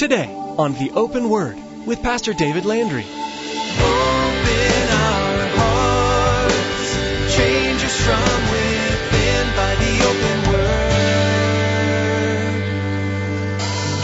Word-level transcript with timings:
today 0.00 0.32
on 0.56 0.72
The 0.72 0.90
Open 0.92 1.28
Word 1.28 1.58
with 1.84 2.02
Pastor 2.02 2.32
David 2.32 2.64
Landry. 2.64 3.04
Open 3.04 3.84
our 4.96 5.46
hearts, 5.60 7.36
change 7.36 7.84
us 7.84 8.00
from 8.00 8.40
within 8.48 9.44
by 9.60 9.74
the 9.76 10.00
open 10.08 10.38
word. 10.48 10.80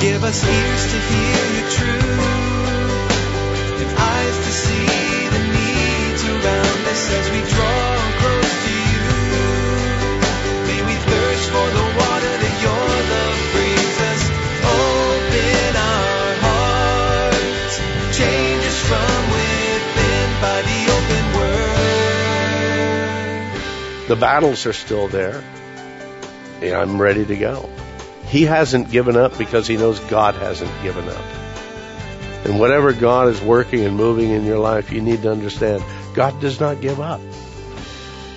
Give 0.03 0.21
us 0.23 0.45
ears 0.45 0.85
to 0.93 0.99
hear 1.01 1.45
your 1.57 1.69
truth 1.81 2.21
and 3.81 3.89
eyes 3.97 4.37
to 4.37 4.53
see 4.53 5.29
the 5.33 5.41
needs 5.49 6.23
around 6.29 6.85
us 6.93 7.09
as 7.09 7.31
we 7.33 7.41
the 24.09 24.17
battles 24.17 24.67
are 24.67 24.73
still 24.73 25.09
there. 25.09 25.43
I'm 26.63 27.01
ready 27.01 27.25
to 27.25 27.37
go. 27.37 27.69
He 28.29 28.43
hasn't 28.43 28.91
given 28.91 29.17
up 29.17 29.37
because 29.39 29.67
he 29.67 29.77
knows 29.77 30.01
God 30.01 30.35
hasn't 30.35 30.71
given 30.83 31.09
up. 31.09 31.25
And 32.45 32.61
whatever 32.61 32.93
God 32.93 33.29
is 33.29 33.41
working 33.41 33.85
and 33.85 33.97
moving 33.97 34.31
in 34.31 34.45
your 34.45 34.59
life, 34.59 34.93
you 34.93 35.01
need 35.01 35.23
to 35.23 35.33
understand 35.33 35.83
God 36.15 36.41
does 36.41 36.61
not 36.61 36.81
give 36.81 37.01
up. 37.01 37.21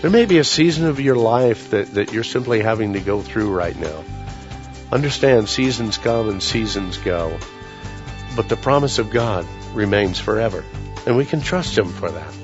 There 0.02 0.10
may 0.10 0.26
be 0.26 0.38
a 0.38 0.44
season 0.44 0.86
of 0.86 1.00
your 1.00 1.16
life 1.16 1.72
that, 1.72 1.94
that 1.94 2.14
you're 2.14 2.24
simply 2.24 2.62
having 2.62 2.94
to 2.94 3.00
go 3.00 3.22
through 3.22 3.52
right 3.52 3.78
now. 3.78 4.04
Understand 4.92 5.50
seasons 5.50 5.98
come 5.98 6.30
and 6.30 6.42
seasons 6.42 6.98
go. 6.98 7.38
But 8.36 8.50
the 8.50 8.56
promise 8.56 8.98
of 8.98 9.12
God 9.12 9.46
remains 9.74 10.18
forever. 10.18 10.64
And 11.06 11.18
we 11.18 11.26
can 11.26 11.42
trust 11.42 11.78
Him 11.78 11.90
for 11.90 12.10
that. 12.10 12.39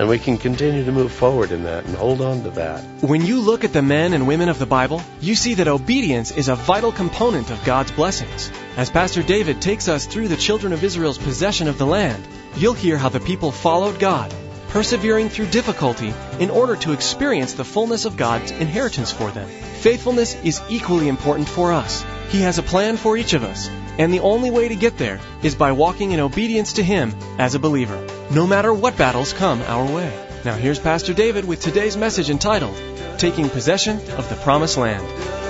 And 0.00 0.08
we 0.08 0.18
can 0.18 0.38
continue 0.38 0.82
to 0.82 0.92
move 0.92 1.12
forward 1.12 1.52
in 1.52 1.64
that 1.64 1.84
and 1.84 1.94
hold 1.94 2.22
on 2.22 2.42
to 2.44 2.50
that. 2.52 2.82
When 3.02 3.20
you 3.26 3.38
look 3.38 3.64
at 3.64 3.74
the 3.74 3.82
men 3.82 4.14
and 4.14 4.26
women 4.26 4.48
of 4.48 4.58
the 4.58 4.64
Bible, 4.64 5.02
you 5.20 5.34
see 5.34 5.52
that 5.56 5.68
obedience 5.68 6.30
is 6.30 6.48
a 6.48 6.54
vital 6.54 6.90
component 6.90 7.50
of 7.50 7.62
God's 7.66 7.92
blessings. 7.92 8.50
As 8.78 8.88
Pastor 8.88 9.22
David 9.22 9.60
takes 9.60 9.88
us 9.88 10.06
through 10.06 10.28
the 10.28 10.38
children 10.38 10.72
of 10.72 10.82
Israel's 10.82 11.18
possession 11.18 11.68
of 11.68 11.76
the 11.76 11.84
land, 11.84 12.26
you'll 12.56 12.72
hear 12.72 12.96
how 12.96 13.10
the 13.10 13.20
people 13.20 13.52
followed 13.52 13.98
God, 13.98 14.32
persevering 14.70 15.28
through 15.28 15.48
difficulty 15.48 16.14
in 16.38 16.48
order 16.48 16.76
to 16.76 16.94
experience 16.94 17.52
the 17.52 17.70
fullness 17.72 18.06
of 18.06 18.16
God's 18.16 18.52
inheritance 18.52 19.12
for 19.12 19.30
them. 19.30 19.50
Faithfulness 19.50 20.34
is 20.42 20.62
equally 20.70 21.08
important 21.08 21.46
for 21.46 21.72
us. 21.72 22.06
He 22.30 22.40
has 22.40 22.56
a 22.56 22.62
plan 22.62 22.96
for 22.96 23.18
each 23.18 23.34
of 23.34 23.44
us, 23.44 23.68
and 23.98 24.12
the 24.12 24.20
only 24.20 24.50
way 24.50 24.68
to 24.68 24.76
get 24.76 24.98
there 24.98 25.20
is 25.42 25.54
by 25.54 25.72
walking 25.72 26.12
in 26.12 26.20
obedience 26.20 26.74
to 26.74 26.82
Him 26.82 27.14
as 27.38 27.54
a 27.54 27.58
believer, 27.58 28.06
no 28.30 28.46
matter 28.46 28.72
what 28.72 28.96
battles 28.96 29.32
come 29.32 29.62
our 29.62 29.84
way. 29.84 30.12
Now 30.44 30.54
here's 30.54 30.78
Pastor 30.78 31.12
David 31.12 31.44
with 31.44 31.60
today's 31.60 31.96
message 31.96 32.30
entitled, 32.30 32.76
Taking 33.18 33.50
Possession 33.50 33.96
of 34.12 34.28
the 34.28 34.36
Promised 34.36 34.76
Land. 34.76 35.49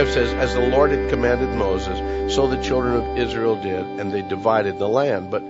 5 0.00 0.14
says, 0.14 0.32
As 0.32 0.54
the 0.54 0.60
Lord 0.60 0.92
had 0.92 1.10
commanded 1.10 1.50
Moses, 1.50 2.34
so 2.34 2.48
the 2.48 2.62
children 2.62 2.94
of 2.94 3.18
Israel 3.18 3.62
did, 3.62 3.84
and 3.84 4.10
they 4.10 4.22
divided 4.22 4.78
the 4.78 4.88
land. 4.88 5.30
But 5.30 5.42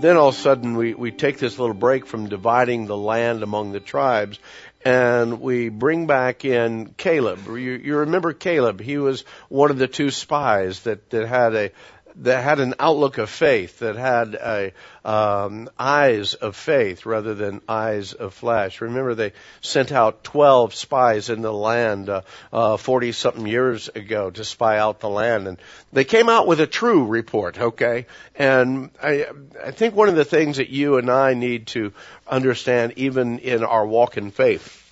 then 0.00 0.16
all 0.16 0.28
of 0.28 0.36
a 0.36 0.38
sudden 0.38 0.76
we, 0.76 0.94
we 0.94 1.10
take 1.10 1.38
this 1.38 1.58
little 1.58 1.74
break 1.74 2.06
from 2.06 2.28
dividing 2.28 2.86
the 2.86 2.96
land 2.96 3.42
among 3.42 3.72
the 3.72 3.80
tribes, 3.80 4.38
and 4.84 5.40
we 5.40 5.70
bring 5.70 6.06
back 6.06 6.44
in 6.44 6.94
Caleb. 6.96 7.48
You, 7.48 7.72
you 7.72 7.96
remember 7.96 8.32
Caleb? 8.32 8.80
He 8.80 8.96
was 8.96 9.24
one 9.48 9.72
of 9.72 9.78
the 9.78 9.88
two 9.88 10.12
spies 10.12 10.84
that, 10.84 11.10
that 11.10 11.26
had 11.26 11.56
a 11.56 11.72
that 12.18 12.42
had 12.42 12.60
an 12.60 12.74
outlook 12.78 13.18
of 13.18 13.28
faith, 13.28 13.80
that 13.80 13.96
had 13.96 14.34
a, 14.34 14.72
um, 15.04 15.68
eyes 15.78 16.34
of 16.34 16.56
faith 16.56 17.04
rather 17.04 17.34
than 17.34 17.60
eyes 17.68 18.14
of 18.14 18.32
flesh. 18.32 18.80
Remember, 18.80 19.14
they 19.14 19.32
sent 19.60 19.92
out 19.92 20.24
12 20.24 20.74
spies 20.74 21.28
in 21.28 21.42
the 21.42 21.52
land 21.52 22.08
uh, 22.08 22.22
uh, 22.52 22.76
40 22.78 23.12
something 23.12 23.46
years 23.46 23.88
ago 23.88 24.30
to 24.30 24.44
spy 24.44 24.78
out 24.78 25.00
the 25.00 25.10
land, 25.10 25.46
and 25.46 25.58
they 25.92 26.04
came 26.04 26.28
out 26.28 26.46
with 26.46 26.60
a 26.60 26.66
true 26.66 27.04
report. 27.04 27.58
Okay, 27.58 28.06
and 28.34 28.90
I, 29.02 29.26
I 29.64 29.70
think 29.72 29.94
one 29.94 30.08
of 30.08 30.16
the 30.16 30.24
things 30.24 30.56
that 30.56 30.70
you 30.70 30.96
and 30.96 31.10
I 31.10 31.34
need 31.34 31.66
to 31.68 31.92
understand, 32.26 32.94
even 32.96 33.40
in 33.40 33.62
our 33.62 33.86
walk 33.86 34.16
in 34.16 34.30
faith, 34.30 34.82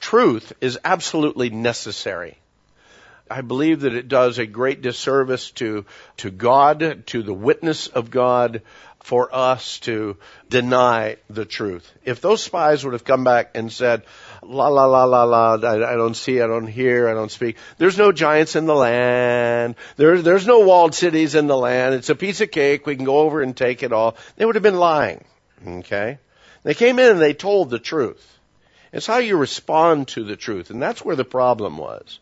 truth 0.00 0.52
is 0.60 0.78
absolutely 0.84 1.50
necessary. 1.50 2.36
I 3.32 3.40
believe 3.40 3.80
that 3.80 3.94
it 3.94 4.08
does 4.08 4.38
a 4.38 4.44
great 4.44 4.82
disservice 4.82 5.52
to, 5.52 5.86
to 6.18 6.30
God, 6.30 7.04
to 7.06 7.22
the 7.22 7.32
witness 7.32 7.86
of 7.86 8.10
God, 8.10 8.60
for 9.02 9.34
us 9.34 9.78
to 9.80 10.18
deny 10.50 11.16
the 11.30 11.46
truth. 11.46 11.90
If 12.04 12.20
those 12.20 12.42
spies 12.42 12.84
would 12.84 12.92
have 12.92 13.04
come 13.04 13.24
back 13.24 13.52
and 13.54 13.72
said, 13.72 14.02
la 14.42 14.68
la 14.68 14.84
la 14.84 15.04
la 15.04 15.24
la, 15.24 15.54
I, 15.54 15.94
I 15.94 15.96
don't 15.96 16.14
see, 16.14 16.42
I 16.42 16.46
don't 16.46 16.66
hear, 16.66 17.08
I 17.08 17.14
don't 17.14 17.30
speak. 17.30 17.56
There's 17.78 17.96
no 17.96 18.12
giants 18.12 18.54
in 18.54 18.66
the 18.66 18.74
land. 18.74 19.76
There's, 19.96 20.22
there's 20.22 20.46
no 20.46 20.60
walled 20.60 20.94
cities 20.94 21.34
in 21.34 21.46
the 21.46 21.56
land. 21.56 21.94
It's 21.94 22.10
a 22.10 22.14
piece 22.14 22.42
of 22.42 22.50
cake. 22.50 22.86
We 22.86 22.96
can 22.96 23.06
go 23.06 23.20
over 23.20 23.40
and 23.40 23.56
take 23.56 23.82
it 23.82 23.94
all. 23.94 24.16
They 24.36 24.44
would 24.44 24.56
have 24.56 24.62
been 24.62 24.78
lying. 24.78 25.24
Okay? 25.66 26.18
They 26.64 26.74
came 26.74 26.98
in 26.98 27.12
and 27.12 27.20
they 27.20 27.34
told 27.34 27.70
the 27.70 27.78
truth. 27.78 28.28
It's 28.92 29.06
how 29.06 29.18
you 29.18 29.38
respond 29.38 30.08
to 30.08 30.22
the 30.22 30.36
truth. 30.36 30.70
And 30.70 30.82
that's 30.82 31.02
where 31.02 31.16
the 31.16 31.24
problem 31.24 31.78
was. 31.78 32.20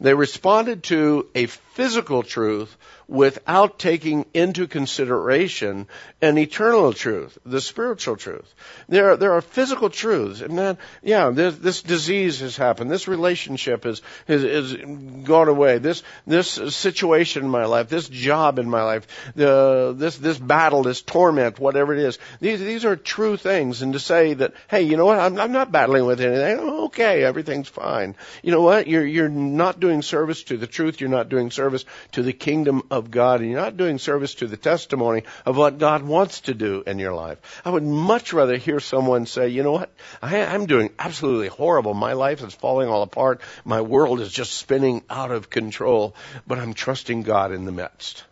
They 0.00 0.14
responded 0.14 0.82
to 0.84 1.28
a 1.34 1.46
physical 1.46 2.22
truth 2.22 2.76
without 3.10 3.76
taking 3.78 4.24
into 4.34 4.68
consideration 4.68 5.88
an 6.22 6.38
eternal 6.38 6.92
truth, 6.92 7.36
the 7.44 7.60
spiritual 7.60 8.16
truth. 8.16 8.54
There, 8.88 9.16
there 9.16 9.32
are 9.32 9.40
physical 9.40 9.90
truths, 9.90 10.42
and 10.42 10.56
then, 10.56 10.78
yeah, 11.02 11.30
this, 11.30 11.56
this 11.56 11.82
disease 11.82 12.38
has 12.38 12.56
happened. 12.56 12.88
This 12.88 13.08
relationship 13.08 13.82
has, 13.82 14.00
has, 14.28 14.42
has 14.42 14.76
gone 15.24 15.48
away. 15.48 15.78
This, 15.78 16.04
this 16.24 16.48
situation 16.48 17.42
in 17.44 17.50
my 17.50 17.64
life, 17.64 17.88
this 17.88 18.08
job 18.08 18.60
in 18.60 18.70
my 18.70 18.84
life, 18.84 19.08
the, 19.34 19.92
this, 19.96 20.16
this 20.16 20.38
battle, 20.38 20.84
this 20.84 21.02
torment, 21.02 21.58
whatever 21.58 21.92
it 21.92 21.98
is. 21.98 22.18
These, 22.38 22.60
these 22.60 22.84
are 22.84 22.94
true 22.94 23.36
things. 23.36 23.82
And 23.82 23.94
to 23.94 23.98
say 23.98 24.34
that, 24.34 24.54
hey, 24.68 24.82
you 24.82 24.96
know 24.96 25.06
what? 25.06 25.18
I'm, 25.18 25.36
I'm 25.36 25.52
not 25.52 25.72
battling 25.72 26.06
with 26.06 26.20
anything. 26.20 26.60
Okay, 26.60 27.24
everything's 27.24 27.68
fine. 27.68 28.14
You 28.44 28.52
know 28.52 28.62
what? 28.62 28.86
You're, 28.86 29.06
you're 29.06 29.28
not 29.28 29.80
doing 29.80 29.89
service 30.02 30.44
to 30.44 30.56
the 30.56 30.66
truth. 30.66 31.00
You're 31.00 31.10
not 31.10 31.28
doing 31.28 31.50
service 31.50 31.84
to 32.12 32.22
the 32.22 32.32
kingdom 32.32 32.82
of 32.90 33.10
God, 33.10 33.40
and 33.40 33.50
you're 33.50 33.60
not 33.60 33.76
doing 33.76 33.98
service 33.98 34.36
to 34.36 34.46
the 34.46 34.56
testimony 34.56 35.24
of 35.44 35.56
what 35.56 35.78
God 35.78 36.02
wants 36.02 36.42
to 36.42 36.54
do 36.54 36.82
in 36.86 36.98
your 36.98 37.14
life. 37.14 37.38
I 37.64 37.70
would 37.70 37.82
much 37.82 38.32
rather 38.32 38.56
hear 38.56 38.80
someone 38.80 39.26
say, 39.26 39.48
you 39.48 39.62
know 39.62 39.72
what? 39.72 39.92
I, 40.22 40.44
I'm 40.44 40.66
doing 40.66 40.90
absolutely 40.98 41.48
horrible. 41.48 41.94
My 41.94 42.14
life 42.14 42.42
is 42.42 42.54
falling 42.54 42.88
all 42.88 43.02
apart. 43.02 43.40
My 43.64 43.80
world 43.80 44.20
is 44.20 44.32
just 44.32 44.52
spinning 44.52 45.02
out 45.10 45.32
of 45.32 45.50
control, 45.50 46.14
but 46.46 46.58
I'm 46.58 46.74
trusting 46.74 47.22
God 47.22 47.52
in 47.52 47.64
the 47.64 47.72
midst 47.72 48.24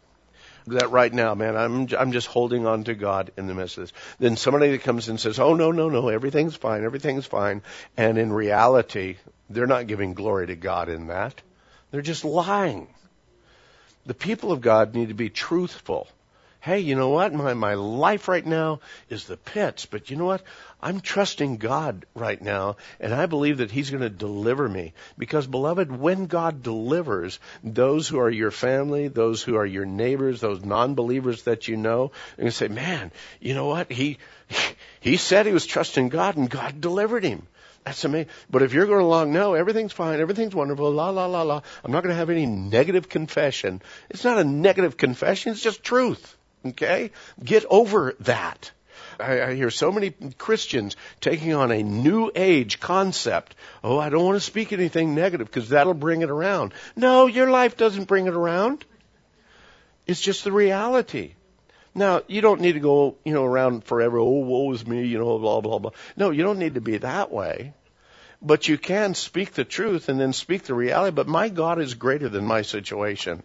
that 0.76 0.90
right 0.90 1.12
now, 1.12 1.34
man, 1.34 1.56
I'm 1.56 1.88
I'm 1.98 2.12
just 2.12 2.26
holding 2.26 2.66
on 2.66 2.84
to 2.84 2.94
God 2.94 3.32
in 3.36 3.46
the 3.46 3.54
midst 3.54 3.78
of 3.78 3.84
this. 3.84 3.92
Then 4.18 4.36
somebody 4.36 4.70
that 4.72 4.82
comes 4.82 5.08
and 5.08 5.18
says, 5.18 5.38
"Oh 5.38 5.54
no, 5.54 5.72
no, 5.72 5.88
no, 5.88 6.08
everything's 6.08 6.56
fine, 6.56 6.84
everything's 6.84 7.26
fine," 7.26 7.62
and 7.96 8.18
in 8.18 8.32
reality, 8.32 9.16
they're 9.50 9.66
not 9.66 9.86
giving 9.86 10.14
glory 10.14 10.48
to 10.48 10.56
God 10.56 10.88
in 10.88 11.08
that. 11.08 11.40
They're 11.90 12.02
just 12.02 12.24
lying. 12.24 12.88
The 14.06 14.14
people 14.14 14.52
of 14.52 14.60
God 14.60 14.94
need 14.94 15.08
to 15.08 15.14
be 15.14 15.30
truthful. 15.30 16.08
Hey, 16.60 16.80
you 16.80 16.96
know 16.96 17.10
what? 17.10 17.32
My 17.32 17.54
my 17.54 17.74
life 17.74 18.26
right 18.26 18.44
now 18.44 18.80
is 19.08 19.24
the 19.24 19.36
pits, 19.36 19.86
but 19.86 20.10
you 20.10 20.16
know 20.16 20.24
what? 20.24 20.42
I'm 20.82 21.00
trusting 21.00 21.58
God 21.58 22.04
right 22.14 22.40
now, 22.40 22.76
and 22.98 23.14
I 23.14 23.26
believe 23.26 23.58
that 23.58 23.70
He's 23.70 23.90
going 23.90 24.02
to 24.02 24.10
deliver 24.10 24.68
me. 24.68 24.92
Because, 25.16 25.46
beloved, 25.46 25.90
when 25.90 26.26
God 26.26 26.62
delivers 26.62 27.38
those 27.62 28.08
who 28.08 28.18
are 28.18 28.30
your 28.30 28.50
family, 28.50 29.06
those 29.06 29.42
who 29.42 29.56
are 29.56 29.66
your 29.66 29.86
neighbors, 29.86 30.40
those 30.40 30.64
non-believers 30.64 31.44
that 31.44 31.68
you 31.68 31.76
know, 31.76 32.10
and 32.36 32.46
you 32.46 32.50
say, 32.50 32.68
man, 32.68 33.12
you 33.40 33.54
know 33.54 33.66
what? 33.66 33.90
He, 33.90 34.18
he 35.00 35.16
said 35.16 35.46
he 35.46 35.52
was 35.52 35.66
trusting 35.66 36.08
God, 36.08 36.36
and 36.36 36.50
God 36.50 36.80
delivered 36.80 37.22
him. 37.24 37.46
That's 37.88 38.04
amazing. 38.04 38.28
But 38.50 38.60
if 38.60 38.74
you're 38.74 38.84
going 38.84 39.00
along, 39.00 39.32
no, 39.32 39.54
everything's 39.54 39.94
fine, 39.94 40.20
everything's 40.20 40.54
wonderful, 40.54 40.90
la 40.90 41.08
la 41.08 41.24
la 41.24 41.40
la. 41.40 41.62
I'm 41.82 41.90
not 41.90 42.02
going 42.02 42.12
to 42.12 42.18
have 42.18 42.28
any 42.28 42.44
negative 42.44 43.08
confession. 43.08 43.80
It's 44.10 44.24
not 44.24 44.36
a 44.36 44.44
negative 44.44 44.98
confession, 44.98 45.52
it's 45.52 45.62
just 45.62 45.82
truth. 45.82 46.36
Okay? 46.66 47.12
Get 47.42 47.64
over 47.70 48.14
that. 48.20 48.72
I, 49.18 49.40
I 49.40 49.54
hear 49.54 49.70
so 49.70 49.90
many 49.90 50.10
Christians 50.36 50.96
taking 51.22 51.54
on 51.54 51.72
a 51.72 51.82
new 51.82 52.30
age 52.34 52.78
concept. 52.78 53.54
Oh, 53.82 53.98
I 53.98 54.10
don't 54.10 54.26
want 54.26 54.36
to 54.36 54.44
speak 54.44 54.74
anything 54.74 55.14
negative 55.14 55.46
because 55.46 55.70
that'll 55.70 55.94
bring 55.94 56.20
it 56.20 56.28
around. 56.28 56.74
No, 56.94 57.24
your 57.24 57.48
life 57.50 57.78
doesn't 57.78 58.04
bring 58.04 58.26
it 58.26 58.34
around. 58.34 58.84
It's 60.06 60.20
just 60.20 60.44
the 60.44 60.52
reality. 60.52 61.36
Now, 61.98 62.22
you 62.28 62.40
don't 62.40 62.60
need 62.60 62.74
to 62.74 62.80
go, 62.80 63.16
you 63.24 63.34
know, 63.34 63.44
around 63.44 63.82
forever, 63.82 64.18
oh, 64.18 64.24
woe 64.24 64.72
is 64.72 64.86
me, 64.86 65.04
you 65.04 65.18
know, 65.18 65.36
blah, 65.38 65.60
blah, 65.60 65.80
blah. 65.80 65.90
No, 66.16 66.30
you 66.30 66.44
don't 66.44 66.60
need 66.60 66.74
to 66.74 66.80
be 66.80 66.98
that 66.98 67.32
way. 67.32 67.74
But 68.40 68.68
you 68.68 68.78
can 68.78 69.14
speak 69.14 69.52
the 69.52 69.64
truth 69.64 70.08
and 70.08 70.20
then 70.20 70.32
speak 70.32 70.62
the 70.62 70.74
reality. 70.74 71.12
But 71.12 71.26
my 71.26 71.48
God 71.48 71.80
is 71.80 71.94
greater 71.94 72.28
than 72.28 72.44
my 72.44 72.62
situation. 72.62 73.42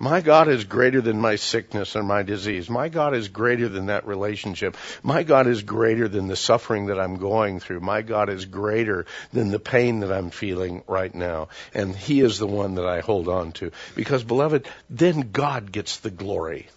My 0.00 0.20
God 0.20 0.48
is 0.48 0.64
greater 0.64 1.00
than 1.00 1.20
my 1.20 1.36
sickness 1.36 1.94
and 1.94 2.06
my 2.06 2.24
disease. 2.24 2.68
My 2.68 2.88
God 2.88 3.14
is 3.14 3.28
greater 3.28 3.68
than 3.68 3.86
that 3.86 4.06
relationship. 4.06 4.76
My 5.04 5.22
God 5.22 5.46
is 5.46 5.62
greater 5.62 6.08
than 6.08 6.26
the 6.26 6.36
suffering 6.36 6.86
that 6.86 6.98
I'm 6.98 7.16
going 7.16 7.60
through. 7.60 7.80
My 7.80 8.02
God 8.02 8.28
is 8.28 8.44
greater 8.44 9.06
than 9.32 9.50
the 9.50 9.58
pain 9.60 10.00
that 10.00 10.12
I'm 10.12 10.30
feeling 10.30 10.82
right 10.88 11.14
now. 11.14 11.48
And 11.74 11.94
He 11.94 12.20
is 12.20 12.38
the 12.38 12.46
one 12.46 12.74
that 12.74 12.86
I 12.86 13.00
hold 13.00 13.28
on 13.28 13.52
to. 13.52 13.70
Because 13.94 14.24
beloved, 14.24 14.68
then 14.90 15.30
God 15.32 15.70
gets 15.70 15.98
the 15.98 16.10
glory. 16.10 16.68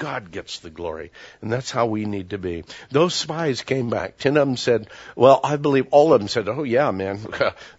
God 0.00 0.30
gets 0.30 0.60
the 0.60 0.70
glory. 0.70 1.12
And 1.42 1.52
that's 1.52 1.70
how 1.70 1.84
we 1.84 2.06
need 2.06 2.30
to 2.30 2.38
be. 2.38 2.64
Those 2.90 3.14
spies 3.14 3.60
came 3.60 3.90
back. 3.90 4.16
Ten 4.16 4.38
of 4.38 4.48
them 4.48 4.56
said, 4.56 4.88
well, 5.14 5.40
I 5.44 5.56
believe 5.56 5.88
all 5.90 6.14
of 6.14 6.20
them 6.20 6.28
said, 6.28 6.48
oh 6.48 6.62
yeah, 6.62 6.90
man, 6.90 7.20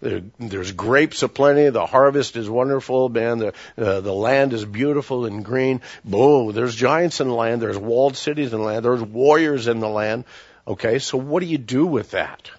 there's 0.38 0.70
grapes 0.70 1.24
aplenty. 1.24 1.68
The 1.70 1.84
harvest 1.84 2.36
is 2.36 2.48
wonderful, 2.48 3.08
man. 3.08 3.38
The, 3.38 3.54
uh, 3.76 4.00
the 4.00 4.14
land 4.14 4.52
is 4.52 4.64
beautiful 4.64 5.26
and 5.26 5.44
green. 5.44 5.80
Boom, 6.04 6.52
there's 6.52 6.76
giants 6.76 7.20
in 7.20 7.26
the 7.26 7.34
land. 7.34 7.60
There's 7.60 7.76
walled 7.76 8.16
cities 8.16 8.52
in 8.52 8.60
the 8.60 8.64
land. 8.64 8.84
There's 8.84 9.02
warriors 9.02 9.66
in 9.66 9.80
the 9.80 9.88
land. 9.88 10.24
Okay, 10.66 11.00
so 11.00 11.18
what 11.18 11.40
do 11.40 11.46
you 11.46 11.58
do 11.58 11.84
with 11.84 12.12
that? 12.12 12.52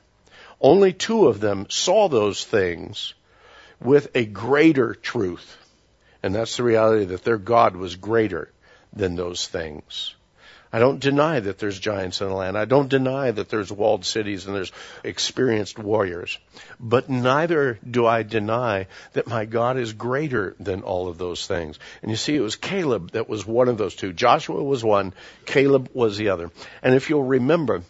Only 0.60 0.92
two 0.92 1.27
of 1.27 1.39
them 1.39 1.68
saw 1.69 2.10
those 2.10 2.44
things 2.44 3.13
with 3.80 4.10
a 4.13 4.25
greater 4.25 4.94
truth. 4.94 5.57
And 6.21 6.36
that's 6.36 6.57
the 6.57 6.63
reality 6.63 7.06
that 7.06 7.24
their 7.24 7.38
God 7.38 7.77
was 7.77 7.95
greater 7.95 8.50
than 8.95 9.15
those 9.15 9.47
things. 9.47 10.15
I 10.75 10.79
don't 10.79 10.99
deny 10.99 11.39
that 11.39 11.59
there's 11.59 11.77
giants 11.77 12.19
in 12.19 12.29
the 12.29 12.33
land. 12.33 12.57
I 12.57 12.65
don't 12.65 12.89
deny 12.89 13.29
that 13.29 13.47
there's 13.47 13.71
walled 13.71 14.05
cities 14.05 14.47
and 14.47 14.55
there's 14.55 14.71
experienced 15.03 15.77
warriors. 15.77 16.39
But 16.79 17.09
neither 17.09 17.77
do 17.87 18.07
I 18.07 18.23
deny 18.23 18.87
that 19.13 19.27
my 19.27 19.45
God 19.45 19.77
is 19.77 19.93
greater 19.93 20.55
than 20.59 20.81
all 20.81 21.09
of 21.09 21.19
those 21.19 21.45
things. 21.45 21.77
And 22.01 22.09
you 22.09 22.17
see, 22.17 22.35
it 22.35 22.41
was 22.41 22.55
Caleb 22.55 23.11
that 23.11 23.29
was 23.29 23.45
one 23.45 23.67
of 23.67 23.77
those 23.77 23.93
two. 23.93 24.13
Joshua 24.13 24.63
was 24.63 24.83
one, 24.83 25.13
Caleb 25.45 25.91
was 25.93 26.17
the 26.17 26.29
other. 26.29 26.49
And 26.81 26.95
if 26.95 27.07
you'll 27.11 27.23
remember, 27.23 27.83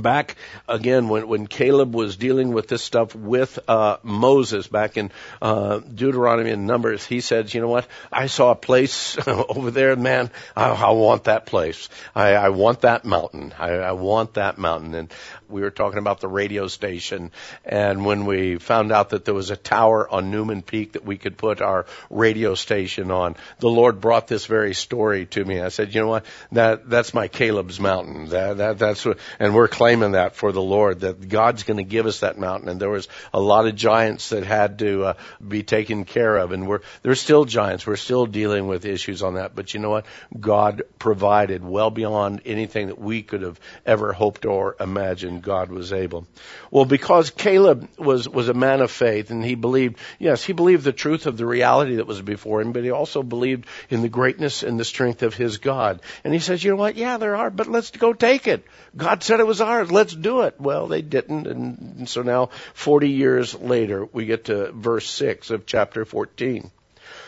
back 0.00 0.36
again 0.68 1.08
when 1.08 1.28
when 1.28 1.46
Caleb 1.46 1.94
was 1.94 2.16
dealing 2.16 2.52
with 2.52 2.68
this 2.68 2.82
stuff 2.82 3.14
with 3.14 3.58
uh, 3.68 3.98
Moses 4.02 4.66
back 4.66 4.96
in 4.96 5.10
uh, 5.40 5.78
Deuteronomy 5.78 6.50
and 6.50 6.66
Numbers, 6.66 7.04
he 7.04 7.20
said, 7.20 7.52
"You 7.52 7.60
know 7.60 7.68
what? 7.68 7.86
I 8.10 8.26
saw 8.26 8.52
a 8.52 8.56
place 8.56 9.16
over 9.26 9.70
there, 9.70 9.96
man. 9.96 10.30
I, 10.56 10.70
I 10.70 10.90
want 10.90 11.24
that 11.24 11.46
place. 11.46 11.88
I, 12.14 12.34
I 12.34 12.48
want 12.50 12.82
that 12.82 13.04
mountain. 13.04 13.52
I, 13.58 13.70
I 13.70 13.92
want 13.92 14.34
that 14.34 14.58
mountain." 14.58 14.94
And 14.94 15.12
we 15.48 15.60
were 15.60 15.70
talking 15.70 15.98
about 15.98 16.20
the 16.20 16.28
radio 16.28 16.66
station, 16.66 17.30
and 17.64 18.04
when 18.04 18.24
we 18.24 18.56
found 18.56 18.92
out 18.92 19.10
that 19.10 19.24
there 19.24 19.34
was 19.34 19.50
a 19.50 19.56
tower 19.56 20.08
on 20.08 20.30
Newman 20.30 20.62
Peak 20.62 20.92
that 20.92 21.04
we 21.04 21.18
could 21.18 21.36
put 21.36 21.60
our 21.60 21.86
radio 22.08 22.54
station 22.54 23.10
on, 23.10 23.36
the 23.58 23.68
Lord 23.68 24.00
brought 24.00 24.28
this 24.28 24.46
very 24.46 24.74
story 24.74 25.26
to 25.26 25.44
me. 25.44 25.60
I 25.60 25.68
said, 25.68 25.94
"You 25.94 26.00
know 26.00 26.08
what? 26.08 26.26
That 26.52 26.88
that's 26.88 27.12
my 27.12 27.28
Caleb's 27.28 27.78
mountain. 27.78 28.28
That 28.30 28.56
that 28.58 28.78
that's 28.78 29.04
what." 29.04 29.18
And 29.38 29.54
we're 29.54 29.68
claiming 29.82 30.12
that 30.12 30.36
for 30.36 30.52
the 30.52 30.62
Lord, 30.62 31.00
that 31.00 31.28
God's 31.28 31.64
going 31.64 31.78
to 31.78 31.82
give 31.82 32.06
us 32.06 32.20
that 32.20 32.38
mountain. 32.38 32.68
And 32.68 32.78
there 32.78 32.88
was 32.88 33.08
a 33.34 33.40
lot 33.40 33.66
of 33.66 33.74
giants 33.74 34.28
that 34.28 34.44
had 34.44 34.78
to 34.78 35.06
uh, 35.06 35.14
be 35.46 35.64
taken 35.64 36.04
care 36.04 36.36
of, 36.36 36.52
and 36.52 36.68
we're 36.68 36.82
there's 37.02 37.20
still 37.20 37.44
giants. 37.44 37.84
We're 37.84 37.96
still 37.96 38.26
dealing 38.26 38.68
with 38.68 38.84
issues 38.84 39.24
on 39.24 39.34
that. 39.34 39.56
But 39.56 39.74
you 39.74 39.80
know 39.80 39.90
what? 39.90 40.06
God 40.38 40.82
provided 41.00 41.64
well 41.64 41.90
beyond 41.90 42.42
anything 42.44 42.86
that 42.86 42.98
we 43.00 43.22
could 43.22 43.42
have 43.42 43.58
ever 43.84 44.12
hoped 44.12 44.46
or 44.46 44.76
imagined. 44.78 45.42
God 45.42 45.72
was 45.72 45.92
able. 45.92 46.28
Well, 46.70 46.84
because 46.84 47.30
Caleb 47.30 47.88
was 47.98 48.28
was 48.28 48.48
a 48.48 48.54
man 48.54 48.82
of 48.82 48.92
faith, 48.92 49.32
and 49.32 49.44
he 49.44 49.56
believed. 49.56 49.98
Yes, 50.20 50.44
he 50.44 50.52
believed 50.52 50.84
the 50.84 50.92
truth 50.92 51.26
of 51.26 51.36
the 51.36 51.46
reality 51.46 51.96
that 51.96 52.06
was 52.06 52.22
before 52.22 52.60
him, 52.60 52.70
but 52.70 52.84
he 52.84 52.92
also 52.92 53.24
believed 53.24 53.66
in 53.90 54.02
the 54.02 54.08
greatness 54.08 54.62
and 54.62 54.78
the 54.78 54.84
strength 54.84 55.24
of 55.24 55.34
his 55.34 55.58
God. 55.58 56.00
And 56.22 56.32
he 56.32 56.38
says, 56.38 56.62
you 56.62 56.70
know 56.70 56.76
what? 56.76 56.94
Yeah, 56.94 57.16
there 57.16 57.34
are, 57.34 57.50
but 57.50 57.66
let's 57.66 57.90
go 57.90 58.12
take 58.12 58.46
it. 58.46 58.64
God 58.96 59.24
said 59.24 59.40
it 59.40 59.46
was 59.46 59.60
ours. 59.60 59.71
Let's 59.80 60.14
do 60.14 60.42
it. 60.42 60.60
Well, 60.60 60.86
they 60.86 61.02
didn't. 61.02 61.46
And 61.46 62.08
so 62.08 62.22
now, 62.22 62.50
40 62.74 63.08
years 63.08 63.54
later, 63.54 64.04
we 64.04 64.26
get 64.26 64.46
to 64.46 64.72
verse 64.72 65.08
6 65.08 65.50
of 65.50 65.66
chapter 65.66 66.04
14. 66.04 66.70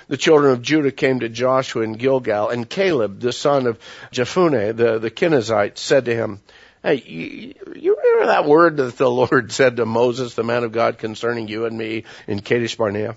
The 0.09 0.17
children 0.17 0.53
of 0.53 0.63
Judah 0.63 0.93
came 0.93 1.21
to 1.21 1.29
Joshua 1.29 1.83
in 1.83 1.95
Gilgal, 1.95 2.51
and 2.51 2.69
Caleb, 2.69 3.21
the 3.21 3.33
son 3.33 3.67
of 3.67 3.79
Jephunneh, 4.13 4.77
the, 4.77 4.99
the 4.99 5.11
Kenizzite, 5.11 5.79
said 5.79 6.05
to 6.05 6.15
him, 6.15 6.41
Hey, 6.83 7.03
you, 7.07 7.55
you 7.75 7.97
remember 7.97 8.27
that 8.27 8.45
word 8.45 8.77
that 8.77 8.99
the 8.99 9.11
Lord 9.11 9.51
said 9.53 9.79
to 9.79 9.87
Moses, 9.87 10.35
the 10.35 10.45
man 10.45 10.65
of 10.65 10.73
God, 10.73 10.99
concerning 10.99 11.49
you 11.49 11.65
and 11.65 11.77
me 11.77 12.05
in 12.27 12.41
Kadesh 12.41 12.77
Barnea? 12.77 13.17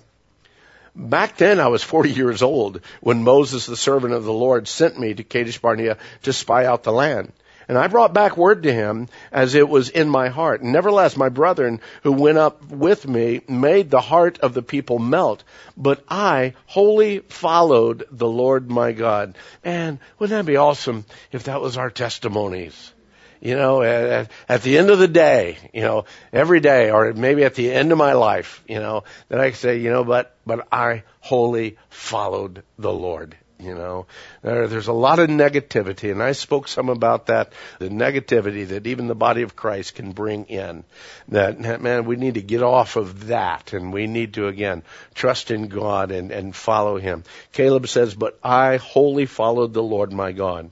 Back 0.96 1.36
then 1.36 1.60
I 1.60 1.68
was 1.68 1.82
40 1.82 2.10
years 2.10 2.42
old 2.42 2.80
when 3.00 3.22
Moses, 3.22 3.66
the 3.66 3.76
servant 3.76 4.14
of 4.14 4.24
the 4.24 4.32
Lord, 4.32 4.66
sent 4.66 4.98
me 4.98 5.14
to 5.14 5.22
Kadesh 5.22 5.58
Barnea 5.58 5.98
to 6.22 6.32
spy 6.32 6.64
out 6.64 6.82
the 6.82 6.92
land. 6.92 7.32
And 7.68 7.76
I 7.76 7.86
brought 7.86 8.14
back 8.14 8.36
word 8.36 8.62
to 8.62 8.72
him 8.72 9.08
as 9.30 9.54
it 9.54 9.68
was 9.68 9.90
in 9.90 10.08
my 10.08 10.28
heart. 10.28 10.62
Nevertheless, 10.62 11.18
my 11.18 11.28
brethren 11.28 11.80
who 12.02 12.12
went 12.12 12.38
up 12.38 12.64
with 12.64 13.06
me 13.06 13.42
made 13.46 13.90
the 13.90 14.00
heart 14.00 14.38
of 14.40 14.54
the 14.54 14.62
people 14.62 14.98
melt, 14.98 15.44
but 15.76 16.02
I 16.08 16.54
wholly 16.64 17.18
followed 17.18 18.04
the 18.10 18.28
Lord 18.28 18.70
my 18.70 18.92
God. 18.92 19.36
And 19.62 19.98
wouldn't 20.18 20.38
that 20.38 20.50
be 20.50 20.56
awesome 20.56 21.04
if 21.30 21.44
that 21.44 21.60
was 21.60 21.76
our 21.76 21.90
testimonies? 21.90 22.92
you 23.40 23.54
know, 23.54 23.82
at, 23.82 24.30
at, 24.48 24.62
the 24.62 24.78
end 24.78 24.90
of 24.90 24.98
the 24.98 25.08
day, 25.08 25.58
you 25.72 25.82
know, 25.82 26.06
every 26.32 26.60
day, 26.60 26.90
or 26.90 27.12
maybe 27.12 27.44
at 27.44 27.54
the 27.54 27.70
end 27.70 27.92
of 27.92 27.98
my 27.98 28.14
life, 28.14 28.62
you 28.66 28.80
know, 28.80 29.04
that 29.28 29.40
I 29.40 29.52
say, 29.52 29.78
you 29.78 29.90
know, 29.90 30.04
but, 30.04 30.34
but 30.44 30.66
I 30.72 31.04
wholly 31.20 31.76
followed 31.88 32.64
the 32.78 32.92
Lord. 32.92 33.36
You 33.60 33.74
know, 33.74 34.06
there, 34.42 34.68
there's 34.68 34.86
a 34.86 34.92
lot 34.92 35.18
of 35.18 35.28
negativity, 35.28 36.12
and 36.12 36.22
I 36.22 36.30
spoke 36.30 36.68
some 36.68 36.88
about 36.88 37.26
that, 37.26 37.52
the 37.80 37.88
negativity 37.88 38.68
that 38.68 38.86
even 38.86 39.08
the 39.08 39.16
body 39.16 39.42
of 39.42 39.56
Christ 39.56 39.96
can 39.96 40.12
bring 40.12 40.44
in. 40.44 40.84
That, 41.28 41.58
man, 41.80 42.04
we 42.04 42.14
need 42.14 42.34
to 42.34 42.42
get 42.42 42.62
off 42.62 42.94
of 42.94 43.26
that, 43.26 43.72
and 43.72 43.92
we 43.92 44.06
need 44.06 44.34
to, 44.34 44.46
again, 44.46 44.84
trust 45.12 45.50
in 45.50 45.66
God 45.66 46.12
and, 46.12 46.30
and 46.30 46.54
follow 46.54 46.98
Him. 46.98 47.24
Caleb 47.52 47.88
says, 47.88 48.14
but 48.14 48.38
I 48.44 48.76
wholly 48.76 49.26
followed 49.26 49.72
the 49.72 49.82
Lord 49.82 50.12
my 50.12 50.30
God. 50.30 50.70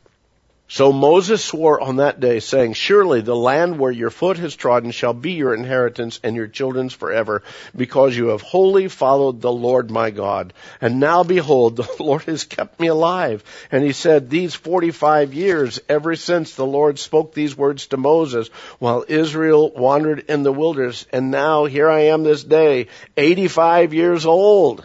So 0.69 0.93
Moses 0.93 1.45
swore 1.45 1.81
on 1.81 1.97
that 1.97 2.19
day, 2.19 2.41
saying, 2.41 2.73
Surely 2.73 3.21
the 3.21 3.37
land 3.37 3.79
where 3.79 3.93
your 3.93 4.11
foot 4.11 4.37
has 4.39 4.57
trodden 4.57 4.91
shall 4.91 5.15
be 5.15 5.33
your 5.33 5.55
inheritance 5.55 6.19
and 6.25 6.35
your 6.35 6.49
children's 6.49 6.93
forever, 6.93 7.45
because 7.75 8.17
you 8.17 8.29
have 8.29 8.43
wholly 8.43 8.89
followed 8.89 9.41
the 9.41 9.53
Lord 9.53 9.93
my 9.93 10.11
God. 10.11 10.53
And 10.81 10.99
now 10.99 11.23
behold, 11.23 11.77
the 11.77 11.89
Lord 12.01 12.23
has 12.25 12.43
kept 12.43 12.81
me 12.81 12.89
alive. 12.89 13.45
And 13.71 13.85
he 13.85 13.93
said, 13.93 14.29
These 14.29 14.57
forty-five 14.57 15.33
years, 15.33 15.79
ever 15.89 16.17
since 16.17 16.55
the 16.55 16.67
Lord 16.67 16.99
spoke 16.99 17.33
these 17.33 17.57
words 17.57 17.87
to 17.89 17.97
Moses, 17.97 18.49
while 18.81 19.05
Israel 19.07 19.71
wandered 19.71 20.25
in 20.29 20.43
the 20.43 20.53
wilderness, 20.53 21.07
and 21.13 21.31
now 21.31 21.67
here 21.67 21.89
I 21.89 22.07
am 22.07 22.25
this 22.25 22.43
day, 22.43 22.89
eighty-five 23.17 23.95
years 23.95 24.27
old. 24.27 24.85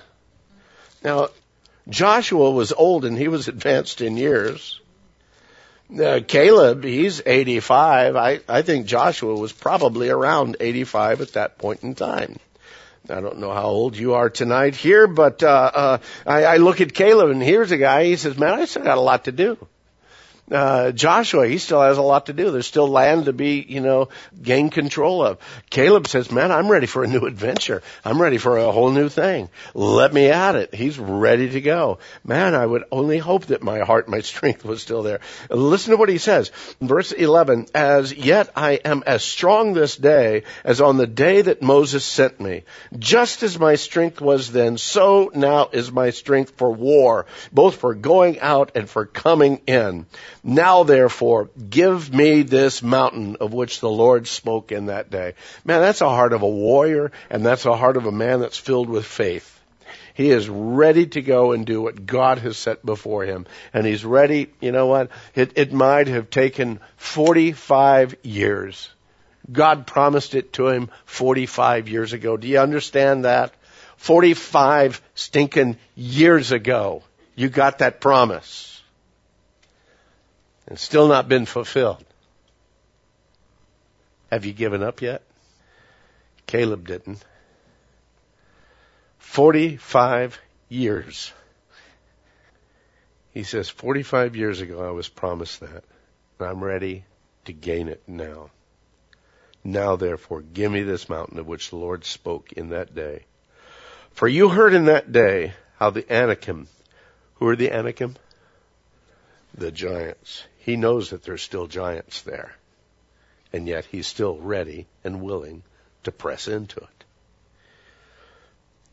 Now, 1.04 1.30
Joshua 1.90 2.52
was 2.52 2.72
old 2.72 3.04
and 3.04 3.18
he 3.18 3.28
was 3.28 3.48
advanced 3.48 4.02
in 4.02 4.16
years. 4.16 4.80
Uh, 6.00 6.22
Caleb, 6.26 6.84
he's 6.84 7.22
85. 7.26 8.16
I, 8.16 8.40
I 8.48 8.62
think 8.62 8.86
Joshua 8.86 9.36
was 9.36 9.52
probably 9.52 10.10
around 10.10 10.58
85 10.60 11.22
at 11.22 11.34
that 11.34 11.58
point 11.58 11.84
in 11.84 11.96
time. 11.96 12.38
I 13.10 13.20
don't 13.20 13.40
know 13.40 13.52
how 13.52 13.66
old 13.66 13.98
you 13.98 14.14
are 14.14 14.30
tonight 14.30 14.76
here, 14.76 15.08
but 15.08 15.44
uh, 15.44 15.72
uh, 15.74 15.98
I, 16.26 16.44
I 16.46 16.58
look 16.58 16.80
at 16.80 16.94
Caleb 16.94 17.32
and 17.32 17.42
here's 17.42 17.72
a 17.72 17.78
guy. 17.78 18.06
He 18.06 18.16
says, 18.16 18.38
"Man, 18.38 18.54
I 18.54 18.66
still 18.66 18.84
got 18.84 18.98
a 18.98 19.02
lot 19.02 19.26
to 19.26 19.32
do." 19.32 19.58
Uh, 20.52 20.92
Joshua, 20.92 21.48
he 21.48 21.58
still 21.58 21.82
has 21.82 21.98
a 21.98 22.02
lot 22.02 22.26
to 22.26 22.34
do. 22.34 22.52
There's 22.52 22.68
still 22.68 22.88
land 22.88 23.26
to 23.26 23.34
be, 23.34 23.66
you 23.68 23.80
know, 23.80 24.10
gain 24.42 24.70
control 24.70 25.26
of. 25.26 25.38
Caleb 25.70 26.08
says, 26.08 26.32
man, 26.32 26.52
I'm 26.52 26.70
ready 26.70 26.88
for 26.88 27.04
a 27.04 27.08
new 27.08 27.26
adventure. 27.26 27.82
I'm 28.04 28.22
ready 28.22 28.38
for 28.38 28.58
a 28.58 28.72
whole 28.72 28.92
new 28.92 29.08
thing. 29.08 29.50
Let 29.74 30.14
me 30.14 30.30
at 30.30 30.56
it. 30.56 30.76
He's 30.76 31.00
ready 31.00 31.50
to 31.52 31.62
go. 31.62 32.00
Man, 32.24 32.54
I 32.54 32.66
would 32.66 32.84
only 32.92 33.18
hope 33.18 33.48
that 33.48 33.64
my 33.64 33.80
heart, 33.80 34.10
my 34.10 34.20
strength 34.32 34.66
was 34.66 34.82
still 34.82 35.04
there. 35.04 35.22
Listen 35.50 35.92
to 35.92 35.98
what 35.98 36.10
he 36.10 36.18
says. 36.18 36.52
Verse 36.82 37.12
11, 37.12 37.68
as 37.74 38.14
yet 38.14 38.50
I 38.56 38.74
am 38.74 39.04
as 39.06 39.24
strong 39.24 39.74
this 39.74 39.96
day 39.96 40.44
as 40.64 40.82
on 40.82 40.98
the 40.98 41.08
day 41.08 41.42
that 41.42 41.62
Moses 41.62 42.04
sent 42.04 42.40
me. 42.40 42.64
Just 42.98 43.44
as 43.44 43.58
my 43.58 43.76
strength 43.76 44.20
was 44.20 44.52
then, 44.52 44.78
so 44.78 45.32
now 45.34 45.70
is 45.72 45.92
my 45.92 46.10
strength 46.10 46.54
for 46.58 46.72
war, 46.72 47.26
both 47.52 47.76
for 47.76 47.96
going 47.96 48.40
out 48.40 48.72
and 48.76 48.90
for 48.90 49.06
coming 49.06 49.62
in. 49.68 50.06
Now 50.44 50.84
therefore, 50.84 51.50
give 51.70 52.14
me 52.14 52.42
this 52.42 52.82
mountain 52.82 53.38
of 53.40 53.54
which 53.54 53.80
the 53.80 53.90
Lord 53.90 54.28
spoke 54.28 54.72
in 54.72 54.88
that 54.88 55.12
day. 55.12 55.36
Man, 55.64 55.82
that's 55.82 56.00
the 56.00 56.10
heart 56.10 56.34
of 56.34 56.42
a 56.42 56.50
warrior, 56.50 57.12
and 57.30 57.46
that's 57.46 57.64
the 57.64 57.76
heart 57.76 57.96
of 57.96 58.08
a 58.08 58.12
man 58.12 58.40
that's 58.40 58.58
filled 58.58 58.90
with 58.90 59.06
faith. 59.06 59.60
He 60.14 60.32
is 60.32 60.50
ready 60.50 61.06
to 61.08 61.22
go 61.22 61.52
and 61.52 61.66
do 61.66 61.82
what 61.82 62.06
God 62.06 62.40
has 62.40 62.58
set 62.58 62.86
before 62.86 63.24
him. 63.24 63.46
And 63.74 63.86
he's 63.86 64.04
ready, 64.04 64.50
you 64.60 64.72
know 64.72 64.88
what? 64.88 65.10
It, 65.36 65.54
it 65.56 65.72
might 65.74 66.08
have 66.08 66.30
taken 66.30 66.80
45 66.98 68.16
years. 68.24 68.90
God 69.52 69.88
promised 69.88 70.36
it 70.36 70.54
to 70.54 70.68
him 70.68 70.90
45 71.06 71.88
years 71.88 72.14
ago. 72.14 72.38
Do 72.38 72.48
you 72.48 72.60
understand 72.60 73.26
that? 73.26 73.54
45 73.98 75.02
stinking 75.14 75.78
years 75.96 76.52
ago, 76.52 77.04
you 77.36 77.50
got 77.50 77.80
that 77.80 78.02
promise. 78.02 78.71
And 80.72 80.80
still 80.80 81.10
not 81.10 81.28
been 81.28 81.46
fulfilled. 81.46 82.06
Have 84.32 84.46
you 84.46 84.54
given 84.54 84.82
up 84.82 85.02
yet? 85.02 85.22
Caleb 86.48 86.88
didn't. 86.88 87.22
45 89.18 90.40
years. 90.70 91.34
He 93.32 93.44
says, 93.44 93.68
45 93.68 94.38
years 94.38 94.62
ago 94.62 94.88
I 94.88 94.92
was 94.92 95.10
promised 95.10 95.60
that, 95.60 95.84
and 96.40 96.48
I'm 96.48 96.64
ready 96.64 97.04
to 97.44 97.52
gain 97.52 97.90
it 97.90 98.02
now. 98.08 98.50
Now 99.66 99.98
therefore, 99.98 100.42
give 100.42 100.72
me 100.72 100.84
this 100.84 101.10
mountain 101.10 101.38
of 101.38 101.48
which 101.48 101.72
the 101.72 101.76
Lord 101.76 102.06
spoke 102.06 102.54
in 102.54 102.70
that 102.70 102.96
day. 102.96 103.26
For 104.12 104.26
you 104.26 104.48
heard 104.48 104.74
in 104.74 104.86
that 104.86 105.12
day 105.12 105.52
how 105.80 105.90
the 105.90 106.10
Anakim, 106.10 106.68
who 107.34 107.48
are 107.50 107.58
the 107.58 107.74
Anakim? 107.74 108.16
The 109.56 109.72
giants. 109.72 110.44
He 110.58 110.76
knows 110.76 111.10
that 111.10 111.24
there's 111.24 111.42
still 111.42 111.68
giants 111.68 112.22
there. 112.22 112.56
And 113.54 113.68
yet 113.68 113.86
he's 113.86 114.08
still 114.08 114.38
ready 114.38 114.88
and 115.04 115.22
willing 115.22 115.64
to 116.04 116.12
press 116.12 116.48
into 116.48 116.80
it. 116.80 117.04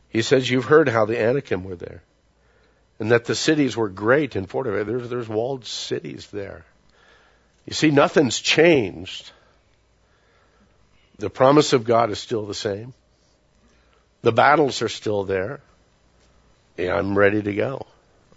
He 0.09 0.21
says, 0.21 0.49
You've 0.49 0.65
heard 0.65 0.89
how 0.89 1.05
the 1.05 1.19
Anakim 1.19 1.63
were 1.63 1.75
there, 1.75 2.01
and 2.99 3.11
that 3.11 3.25
the 3.25 3.35
cities 3.35 3.77
were 3.77 3.89
great 3.89 4.35
and 4.35 4.49
fortified. 4.49 4.87
There's, 4.87 5.09
there's 5.09 5.29
walled 5.29 5.65
cities 5.65 6.27
there. 6.27 6.65
You 7.65 7.73
see, 7.73 7.91
nothing's 7.91 8.39
changed. 8.39 9.31
The 11.19 11.29
promise 11.29 11.73
of 11.73 11.83
God 11.83 12.09
is 12.09 12.19
still 12.19 12.45
the 12.45 12.53
same. 12.53 12.93
The 14.21 14.31
battles 14.31 14.81
are 14.81 14.89
still 14.89 15.23
there. 15.23 15.61
Yeah, 16.77 16.95
I'm 16.95 17.17
ready 17.17 17.41
to 17.41 17.53
go. 17.53 17.85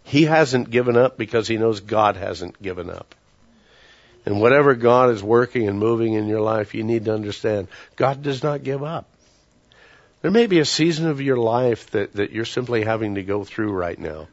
He 0.04 0.24
hasn't 0.24 0.70
given 0.70 0.96
up 0.96 1.16
because 1.16 1.48
he 1.48 1.56
knows 1.56 1.80
God 1.80 2.16
hasn't 2.16 2.60
given 2.60 2.90
up. 2.90 3.14
And 4.24 4.40
whatever 4.40 4.74
God 4.74 5.10
is 5.10 5.22
working 5.22 5.68
and 5.68 5.78
moving 5.78 6.14
in 6.14 6.28
your 6.28 6.40
life, 6.40 6.74
you 6.74 6.84
need 6.84 7.06
to 7.06 7.14
understand 7.14 7.68
God 7.96 8.22
does 8.22 8.42
not 8.42 8.62
give 8.62 8.82
up. 8.82 9.06
There 10.22 10.30
may 10.30 10.46
be 10.46 10.60
a 10.60 10.64
season 10.64 11.08
of 11.08 11.20
your 11.20 11.36
life 11.36 11.90
that, 11.90 12.12
that 12.14 12.30
you're 12.30 12.44
simply 12.44 12.84
having 12.84 13.16
to 13.16 13.24
go 13.24 13.42
through 13.42 13.72
right 13.72 13.98
now. 13.98 14.28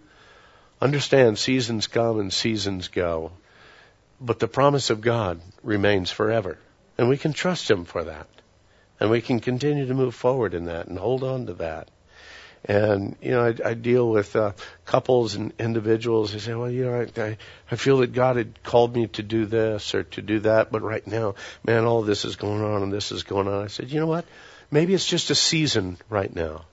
Understand 0.82 1.40
seasons 1.40 1.88
come 1.88 2.20
and 2.20 2.32
seasons 2.32 2.88
go. 2.88 3.32
But 4.22 4.40
the 4.40 4.48
promise 4.48 4.92
of 4.92 5.02
God 5.02 5.42
remains 5.64 6.12
forever. 6.12 6.58
And 6.98 7.10
we 7.10 7.18
can 7.18 7.34
trust 7.34 7.70
Him 7.70 7.86
for 7.86 8.04
that. 8.04 8.28
And 9.00 9.10
we 9.10 9.22
can 9.22 9.40
continue 9.40 9.88
to 9.88 9.94
move 9.94 10.14
forward 10.14 10.54
in 10.54 10.66
that 10.66 10.88
and 10.88 11.00
hold 11.00 11.24
on 11.24 11.48
to 11.48 11.54
that. 11.56 11.90
And, 12.66 13.16
you 13.22 13.32
know, 13.32 13.46
I, 13.46 13.70
I 13.70 13.74
deal 13.74 14.10
with 14.10 14.36
uh, 14.36 14.52
couples 14.86 15.36
and 15.36 15.54
individuals 15.60 16.32
who 16.32 16.40
say, 16.40 16.54
well, 16.54 16.70
you 16.70 16.86
know, 16.86 17.08
I, 17.16 17.22
I, 17.22 17.38
I 17.72 17.76
feel 17.76 17.98
that 18.00 18.14
God 18.14 18.36
had 18.36 18.62
called 18.64 18.96
me 18.96 19.08
to 19.08 19.24
do 19.24 19.46
this 19.46 19.96
or 19.96 20.04
to 20.04 20.22
do 20.22 20.40
that, 20.42 20.72
but 20.72 20.82
right 20.82 21.06
now, 21.08 21.36
man, 21.64 21.86
all 21.86 22.02
this 22.02 22.26
is 22.26 22.36
going 22.36 22.62
on 22.62 22.84
and 22.84 22.92
this 22.92 23.12
is 23.12 23.24
going 23.24 23.48
on. 23.48 23.64
I 23.64 23.68
said, 23.68 23.92
you 23.92 24.00
know 24.00 24.08
what? 24.08 24.26
Maybe 24.72 24.94
it's 24.94 25.08
just 25.08 25.30
a 25.30 25.36
season 25.36 25.98
right 26.10 26.34
now. 26.34 26.66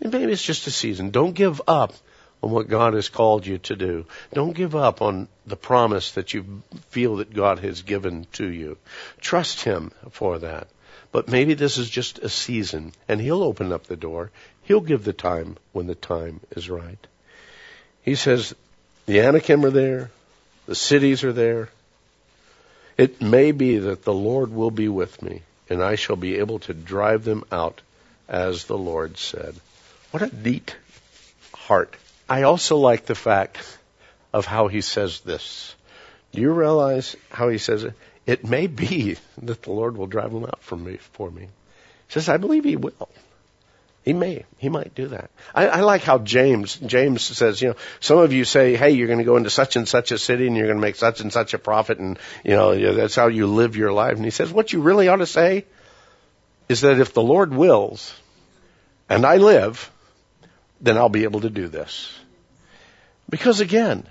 And 0.00 0.12
maybe 0.12 0.32
it's 0.32 0.42
just 0.42 0.66
a 0.66 0.70
season. 0.70 1.10
Don't 1.10 1.32
give 1.32 1.62
up 1.66 1.94
on 2.42 2.50
what 2.50 2.68
God 2.68 2.94
has 2.94 3.08
called 3.08 3.46
you 3.46 3.58
to 3.58 3.76
do. 3.76 4.06
Don't 4.32 4.54
give 4.54 4.74
up 4.74 5.00
on 5.00 5.28
the 5.46 5.56
promise 5.56 6.12
that 6.12 6.34
you 6.34 6.62
feel 6.90 7.16
that 7.16 7.32
God 7.32 7.60
has 7.60 7.82
given 7.82 8.26
to 8.32 8.46
you. 8.46 8.78
Trust 9.20 9.62
Him 9.62 9.92
for 10.10 10.40
that. 10.40 10.68
But 11.12 11.28
maybe 11.28 11.54
this 11.54 11.78
is 11.78 11.88
just 11.88 12.18
a 12.18 12.28
season 12.28 12.92
and 13.06 13.20
He'll 13.20 13.42
open 13.42 13.72
up 13.72 13.86
the 13.86 13.96
door. 13.96 14.30
He'll 14.64 14.80
give 14.80 15.04
the 15.04 15.12
time 15.12 15.56
when 15.72 15.86
the 15.86 15.94
time 15.94 16.40
is 16.52 16.70
right. 16.70 16.98
He 18.02 18.14
says, 18.14 18.54
the 19.06 19.20
Anakim 19.20 19.64
are 19.64 19.70
there. 19.70 20.10
The 20.66 20.74
cities 20.74 21.24
are 21.24 21.32
there. 21.32 21.68
It 22.96 23.20
may 23.20 23.52
be 23.52 23.78
that 23.78 24.04
the 24.04 24.14
Lord 24.14 24.52
will 24.52 24.70
be 24.70 24.88
with 24.88 25.20
me 25.22 25.42
and 25.68 25.82
I 25.82 25.94
shall 25.94 26.16
be 26.16 26.38
able 26.38 26.58
to 26.60 26.74
drive 26.74 27.24
them 27.24 27.44
out 27.50 27.80
as 28.28 28.64
the 28.64 28.76
Lord 28.78 29.16
said. 29.16 29.54
What 30.10 30.22
a 30.22 30.34
neat 30.34 30.76
heart. 31.54 31.96
I 32.28 32.42
also 32.42 32.76
like 32.76 33.06
the 33.06 33.14
fact 33.14 33.58
of 34.32 34.44
how 34.44 34.68
he 34.68 34.80
says 34.80 35.20
this. 35.20 35.74
Do 36.32 36.40
you 36.40 36.52
realize 36.52 37.16
how 37.30 37.48
he 37.48 37.58
says 37.58 37.84
it? 37.84 37.94
It 38.26 38.44
may 38.44 38.66
be 38.66 39.16
that 39.42 39.62
the 39.62 39.72
Lord 39.72 39.96
will 39.96 40.06
drive 40.06 40.32
them 40.32 40.44
out 40.44 40.60
me, 40.78 40.96
for 40.96 41.30
me. 41.30 41.42
He 41.42 42.12
says, 42.12 42.28
I 42.28 42.36
believe 42.36 42.64
he 42.64 42.76
will. 42.76 43.08
He 44.02 44.12
may. 44.12 44.44
He 44.58 44.68
might 44.68 44.94
do 44.94 45.08
that. 45.08 45.30
I, 45.54 45.68
I 45.68 45.80
like 45.80 46.02
how 46.02 46.18
James, 46.18 46.74
James 46.76 47.22
says, 47.22 47.62
you 47.62 47.68
know, 47.68 47.76
some 48.00 48.18
of 48.18 48.32
you 48.32 48.44
say, 48.44 48.74
hey, 48.74 48.90
you're 48.90 49.06
going 49.06 49.20
to 49.20 49.24
go 49.24 49.36
into 49.36 49.50
such 49.50 49.76
and 49.76 49.88
such 49.88 50.10
a 50.10 50.18
city 50.18 50.48
and 50.48 50.56
you're 50.56 50.66
going 50.66 50.78
to 50.78 50.82
make 50.82 50.96
such 50.96 51.20
and 51.20 51.32
such 51.32 51.54
a 51.54 51.58
profit 51.58 51.98
and, 51.98 52.18
you 52.44 52.56
know, 52.56 52.94
that's 52.94 53.14
how 53.14 53.28
you 53.28 53.46
live 53.46 53.76
your 53.76 53.92
life. 53.92 54.16
And 54.16 54.24
he 54.24 54.32
says, 54.32 54.52
what 54.52 54.72
you 54.72 54.80
really 54.80 55.06
ought 55.06 55.16
to 55.16 55.26
say 55.26 55.66
is 56.68 56.80
that 56.80 56.98
if 56.98 57.14
the 57.14 57.22
Lord 57.22 57.54
wills 57.54 58.12
and 59.08 59.24
I 59.24 59.36
live, 59.36 59.90
then 60.80 60.98
I'll 60.98 61.08
be 61.08 61.24
able 61.24 61.42
to 61.42 61.50
do 61.50 61.68
this. 61.68 62.12
Because 63.30 63.60
again, 63.60 64.06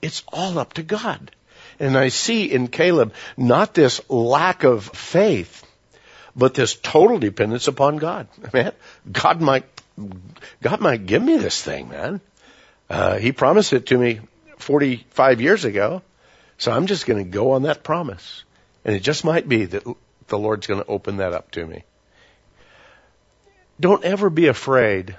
it's 0.00 0.22
all 0.32 0.58
up 0.58 0.74
to 0.74 0.82
God. 0.82 1.30
And 1.78 1.96
I 1.98 2.08
see 2.08 2.50
in 2.50 2.68
Caleb 2.68 3.12
not 3.36 3.74
this 3.74 4.00
lack 4.08 4.64
of 4.64 4.84
faith, 4.84 5.64
but 6.36 6.54
this 6.54 6.74
total 6.74 7.18
dependence 7.18 7.68
upon 7.68 7.96
God. 7.96 8.28
Man, 8.52 8.72
God 9.10 9.40
might, 9.40 9.64
God 10.62 10.80
might 10.80 11.06
give 11.06 11.22
me 11.22 11.36
this 11.36 11.62
thing, 11.62 11.88
man. 11.88 12.20
Uh, 12.88 13.16
he 13.16 13.32
promised 13.32 13.72
it 13.72 13.86
to 13.86 13.98
me 13.98 14.20
45 14.58 15.40
years 15.40 15.64
ago, 15.64 16.02
so 16.56 16.72
I'm 16.72 16.86
just 16.86 17.06
going 17.06 17.22
to 17.22 17.30
go 17.30 17.52
on 17.52 17.62
that 17.62 17.82
promise. 17.82 18.44
And 18.84 18.94
it 18.94 19.00
just 19.00 19.24
might 19.24 19.48
be 19.48 19.66
that 19.66 19.84
the 20.28 20.38
Lord's 20.38 20.66
going 20.66 20.80
to 20.80 20.86
open 20.86 21.18
that 21.18 21.32
up 21.32 21.50
to 21.52 21.66
me. 21.66 21.84
Don't 23.80 24.04
ever 24.04 24.30
be 24.30 24.46
afraid 24.46 25.16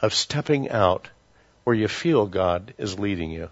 of 0.00 0.14
stepping 0.14 0.70
out 0.70 1.08
where 1.64 1.76
you 1.76 1.88
feel 1.88 2.26
God 2.26 2.74
is 2.78 2.98
leading 2.98 3.30
you. 3.30 3.50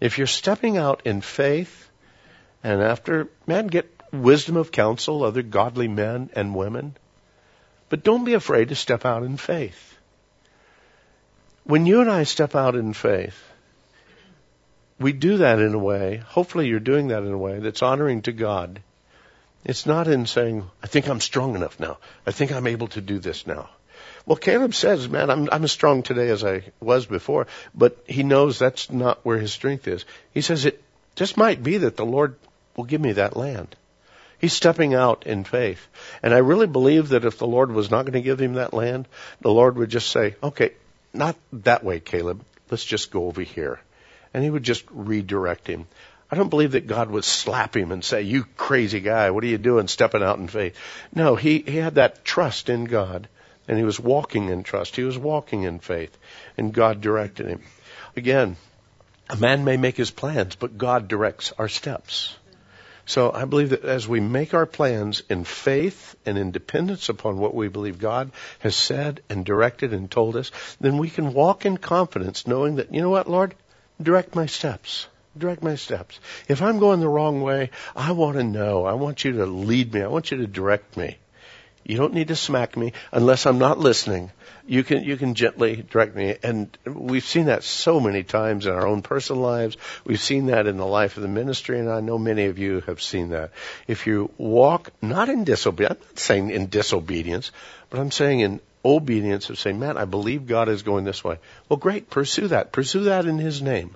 If 0.00 0.18
you're 0.18 0.26
stepping 0.26 0.76
out 0.76 1.02
in 1.04 1.20
faith, 1.20 1.88
and 2.62 2.82
after, 2.82 3.28
man, 3.46 3.68
get 3.68 3.93
wisdom 4.22 4.56
of 4.56 4.72
counsel, 4.72 5.24
other 5.24 5.42
godly 5.42 5.88
men 5.88 6.30
and 6.34 6.54
women. 6.54 6.96
But 7.88 8.02
don't 8.02 8.24
be 8.24 8.34
afraid 8.34 8.68
to 8.68 8.74
step 8.74 9.04
out 9.04 9.22
in 9.22 9.36
faith. 9.36 9.96
When 11.64 11.86
you 11.86 12.00
and 12.00 12.10
I 12.10 12.24
step 12.24 12.54
out 12.54 12.74
in 12.74 12.92
faith, 12.92 13.42
we 14.98 15.12
do 15.12 15.38
that 15.38 15.58
in 15.58 15.74
a 15.74 15.78
way, 15.78 16.22
hopefully 16.26 16.68
you're 16.68 16.80
doing 16.80 17.08
that 17.08 17.22
in 17.22 17.32
a 17.32 17.38
way 17.38 17.58
that's 17.58 17.82
honoring 17.82 18.22
to 18.22 18.32
God. 18.32 18.80
It's 19.64 19.86
not 19.86 20.08
in 20.08 20.26
saying, 20.26 20.68
I 20.82 20.86
think 20.86 21.08
I'm 21.08 21.20
strong 21.20 21.54
enough 21.54 21.80
now. 21.80 21.98
I 22.26 22.32
think 22.32 22.52
I'm 22.52 22.66
able 22.66 22.88
to 22.88 23.00
do 23.00 23.18
this 23.18 23.46
now. 23.46 23.70
Well, 24.26 24.36
Caleb 24.36 24.74
says, 24.74 25.08
man, 25.08 25.30
I'm, 25.30 25.48
I'm 25.50 25.64
as 25.64 25.72
strong 25.72 26.02
today 26.02 26.28
as 26.28 26.44
I 26.44 26.64
was 26.80 27.06
before, 27.06 27.46
but 27.74 28.02
he 28.06 28.22
knows 28.22 28.58
that's 28.58 28.90
not 28.90 29.24
where 29.24 29.38
his 29.38 29.52
strength 29.52 29.88
is. 29.88 30.04
He 30.32 30.40
says 30.40 30.64
it 30.64 30.82
just 31.14 31.36
might 31.36 31.62
be 31.62 31.78
that 31.78 31.96
the 31.96 32.06
Lord 32.06 32.36
will 32.76 32.84
give 32.84 33.00
me 33.00 33.12
that 33.12 33.36
land. 33.36 33.76
He's 34.44 34.52
stepping 34.52 34.92
out 34.92 35.26
in 35.26 35.42
faith. 35.44 35.88
And 36.22 36.34
I 36.34 36.38
really 36.40 36.66
believe 36.66 37.08
that 37.08 37.24
if 37.24 37.38
the 37.38 37.46
Lord 37.46 37.72
was 37.72 37.90
not 37.90 38.02
going 38.02 38.12
to 38.12 38.20
give 38.20 38.38
him 38.38 38.54
that 38.54 38.74
land, 38.74 39.08
the 39.40 39.50
Lord 39.50 39.78
would 39.78 39.88
just 39.88 40.10
say, 40.10 40.36
okay, 40.42 40.72
not 41.14 41.34
that 41.64 41.82
way, 41.82 41.98
Caleb. 41.98 42.44
Let's 42.70 42.84
just 42.84 43.10
go 43.10 43.24
over 43.24 43.40
here. 43.40 43.80
And 44.34 44.44
he 44.44 44.50
would 44.50 44.62
just 44.62 44.84
redirect 44.90 45.66
him. 45.66 45.86
I 46.30 46.36
don't 46.36 46.50
believe 46.50 46.72
that 46.72 46.86
God 46.86 47.08
would 47.08 47.24
slap 47.24 47.74
him 47.74 47.90
and 47.90 48.04
say, 48.04 48.20
you 48.20 48.44
crazy 48.58 49.00
guy, 49.00 49.30
what 49.30 49.44
are 49.44 49.46
you 49.46 49.56
doing 49.56 49.88
stepping 49.88 50.22
out 50.22 50.38
in 50.38 50.48
faith? 50.48 50.76
No, 51.14 51.36
he, 51.36 51.60
he 51.60 51.78
had 51.78 51.94
that 51.94 52.22
trust 52.22 52.68
in 52.68 52.84
God 52.84 53.30
and 53.66 53.78
he 53.78 53.84
was 53.84 53.98
walking 53.98 54.50
in 54.50 54.62
trust. 54.62 54.94
He 54.94 55.04
was 55.04 55.16
walking 55.16 55.62
in 55.62 55.78
faith 55.78 56.14
and 56.58 56.70
God 56.70 57.00
directed 57.00 57.46
him. 57.46 57.62
Again, 58.14 58.58
a 59.30 59.36
man 59.36 59.64
may 59.64 59.78
make 59.78 59.96
his 59.96 60.10
plans, 60.10 60.54
but 60.54 60.76
God 60.76 61.08
directs 61.08 61.54
our 61.56 61.70
steps. 61.70 62.36
So 63.06 63.30
I 63.32 63.44
believe 63.44 63.70
that 63.70 63.84
as 63.84 64.08
we 64.08 64.20
make 64.20 64.54
our 64.54 64.66
plans 64.66 65.22
in 65.28 65.44
faith 65.44 66.16
and 66.24 66.38
in 66.38 66.52
dependence 66.52 67.08
upon 67.08 67.38
what 67.38 67.54
we 67.54 67.68
believe 67.68 67.98
God 67.98 68.30
has 68.60 68.74
said 68.74 69.20
and 69.28 69.44
directed 69.44 69.92
and 69.92 70.10
told 70.10 70.36
us, 70.36 70.50
then 70.80 70.96
we 70.98 71.10
can 71.10 71.34
walk 71.34 71.66
in 71.66 71.76
confidence 71.76 72.46
knowing 72.46 72.76
that, 72.76 72.94
you 72.94 73.02
know 73.02 73.10
what, 73.10 73.28
Lord? 73.28 73.54
Direct 74.00 74.34
my 74.34 74.46
steps. 74.46 75.06
Direct 75.36 75.62
my 75.62 75.74
steps. 75.74 76.18
If 76.48 76.62
I'm 76.62 76.78
going 76.78 77.00
the 77.00 77.08
wrong 77.08 77.42
way, 77.42 77.70
I 77.94 78.12
want 78.12 78.36
to 78.38 78.44
know. 78.44 78.84
I 78.84 78.94
want 78.94 79.24
you 79.24 79.32
to 79.32 79.46
lead 79.46 79.92
me. 79.92 80.02
I 80.02 80.06
want 80.06 80.30
you 80.30 80.38
to 80.38 80.46
direct 80.46 80.96
me. 80.96 81.18
You 81.84 81.98
don't 81.98 82.14
need 82.14 82.28
to 82.28 82.36
smack 82.36 82.76
me 82.76 82.94
unless 83.12 83.44
I'm 83.44 83.58
not 83.58 83.78
listening. 83.78 84.30
You 84.66 84.82
can 84.82 85.04
you 85.04 85.18
can 85.18 85.34
gently 85.34 85.84
direct 85.90 86.16
me, 86.16 86.36
and 86.42 86.76
we've 86.86 87.24
seen 87.24 87.46
that 87.46 87.62
so 87.62 88.00
many 88.00 88.22
times 88.22 88.64
in 88.64 88.72
our 88.72 88.86
own 88.86 89.02
personal 89.02 89.42
lives. 89.42 89.76
We've 90.04 90.20
seen 90.20 90.46
that 90.46 90.66
in 90.66 90.78
the 90.78 90.86
life 90.86 91.18
of 91.18 91.22
the 91.22 91.28
ministry, 91.28 91.78
and 91.78 91.90
I 91.90 92.00
know 92.00 92.16
many 92.16 92.46
of 92.46 92.58
you 92.58 92.80
have 92.86 93.02
seen 93.02 93.28
that. 93.30 93.50
If 93.86 94.06
you 94.06 94.30
walk 94.38 94.90
not 95.02 95.28
in 95.28 95.44
disobedience, 95.44 95.98
I'm 96.00 96.06
not 96.08 96.18
saying 96.18 96.50
in 96.50 96.68
disobedience, 96.68 97.52
but 97.90 98.00
I'm 98.00 98.10
saying 98.10 98.40
in 98.40 98.60
obedience 98.82 99.50
of 99.50 99.58
saying, 99.58 99.78
"Man, 99.78 99.98
I 99.98 100.06
believe 100.06 100.46
God 100.46 100.70
is 100.70 100.82
going 100.82 101.04
this 101.04 101.22
way." 101.22 101.38
Well, 101.68 101.76
great, 101.76 102.08
pursue 102.08 102.48
that. 102.48 102.72
Pursue 102.72 103.04
that 103.04 103.26
in 103.26 103.36
His 103.36 103.60
name. 103.60 103.94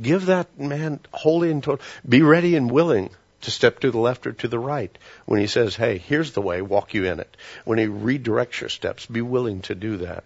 Give 0.00 0.26
that 0.26 0.56
man 0.56 1.00
wholly 1.10 1.50
and 1.50 1.64
total. 1.64 1.84
Be 2.08 2.22
ready 2.22 2.54
and 2.54 2.70
willing 2.70 3.10
to 3.42 3.50
step 3.50 3.80
to 3.80 3.90
the 3.90 3.98
left 3.98 4.26
or 4.26 4.32
to 4.32 4.48
the 4.48 4.58
right. 4.58 4.96
When 5.26 5.40
he 5.40 5.46
says, 5.46 5.76
hey, 5.76 5.98
here's 5.98 6.32
the 6.32 6.42
way, 6.42 6.62
walk 6.62 6.94
you 6.94 7.04
in 7.04 7.20
it. 7.20 7.36
When 7.64 7.78
he 7.78 7.86
redirects 7.86 8.60
your 8.60 8.70
steps, 8.70 9.06
be 9.06 9.22
willing 9.22 9.62
to 9.62 9.74
do 9.74 9.98
that. 9.98 10.24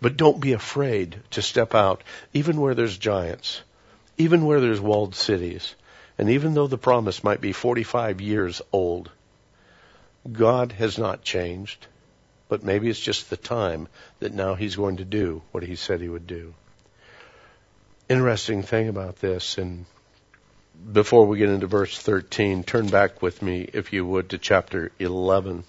But 0.00 0.16
don't 0.16 0.40
be 0.40 0.52
afraid 0.52 1.20
to 1.30 1.42
step 1.42 1.74
out, 1.74 2.02
even 2.32 2.60
where 2.60 2.74
there's 2.74 2.98
giants, 2.98 3.62
even 4.18 4.44
where 4.44 4.60
there's 4.60 4.80
walled 4.80 5.14
cities. 5.14 5.74
And 6.18 6.30
even 6.30 6.54
though 6.54 6.66
the 6.66 6.78
promise 6.78 7.24
might 7.24 7.40
be 7.40 7.52
45 7.52 8.20
years 8.20 8.60
old, 8.72 9.10
God 10.30 10.72
has 10.72 10.98
not 10.98 11.22
changed. 11.22 11.86
But 12.48 12.64
maybe 12.64 12.90
it's 12.90 13.00
just 13.00 13.30
the 13.30 13.36
time 13.36 13.88
that 14.18 14.34
now 14.34 14.54
he's 14.54 14.76
going 14.76 14.98
to 14.98 15.04
do 15.04 15.40
what 15.52 15.62
he 15.62 15.76
said 15.76 16.00
he 16.00 16.08
would 16.08 16.26
do. 16.26 16.52
Interesting 18.08 18.64
thing 18.64 18.88
about 18.88 19.16
this, 19.20 19.56
and 19.56 19.86
before 20.92 21.26
we 21.26 21.38
get 21.38 21.48
into 21.48 21.66
verse 21.66 21.98
13, 21.98 22.64
turn 22.64 22.88
back 22.88 23.22
with 23.22 23.42
me, 23.42 23.68
if 23.72 23.92
you 23.92 24.06
would, 24.06 24.30
to 24.30 24.38
chapter 24.38 24.92
11. 24.98 25.64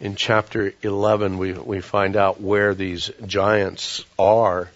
In 0.00 0.16
chapter 0.16 0.72
11, 0.82 1.38
we, 1.38 1.52
we 1.52 1.80
find 1.80 2.16
out 2.16 2.40
where 2.40 2.74
these 2.74 3.10
giants 3.26 4.04
are. 4.18 4.70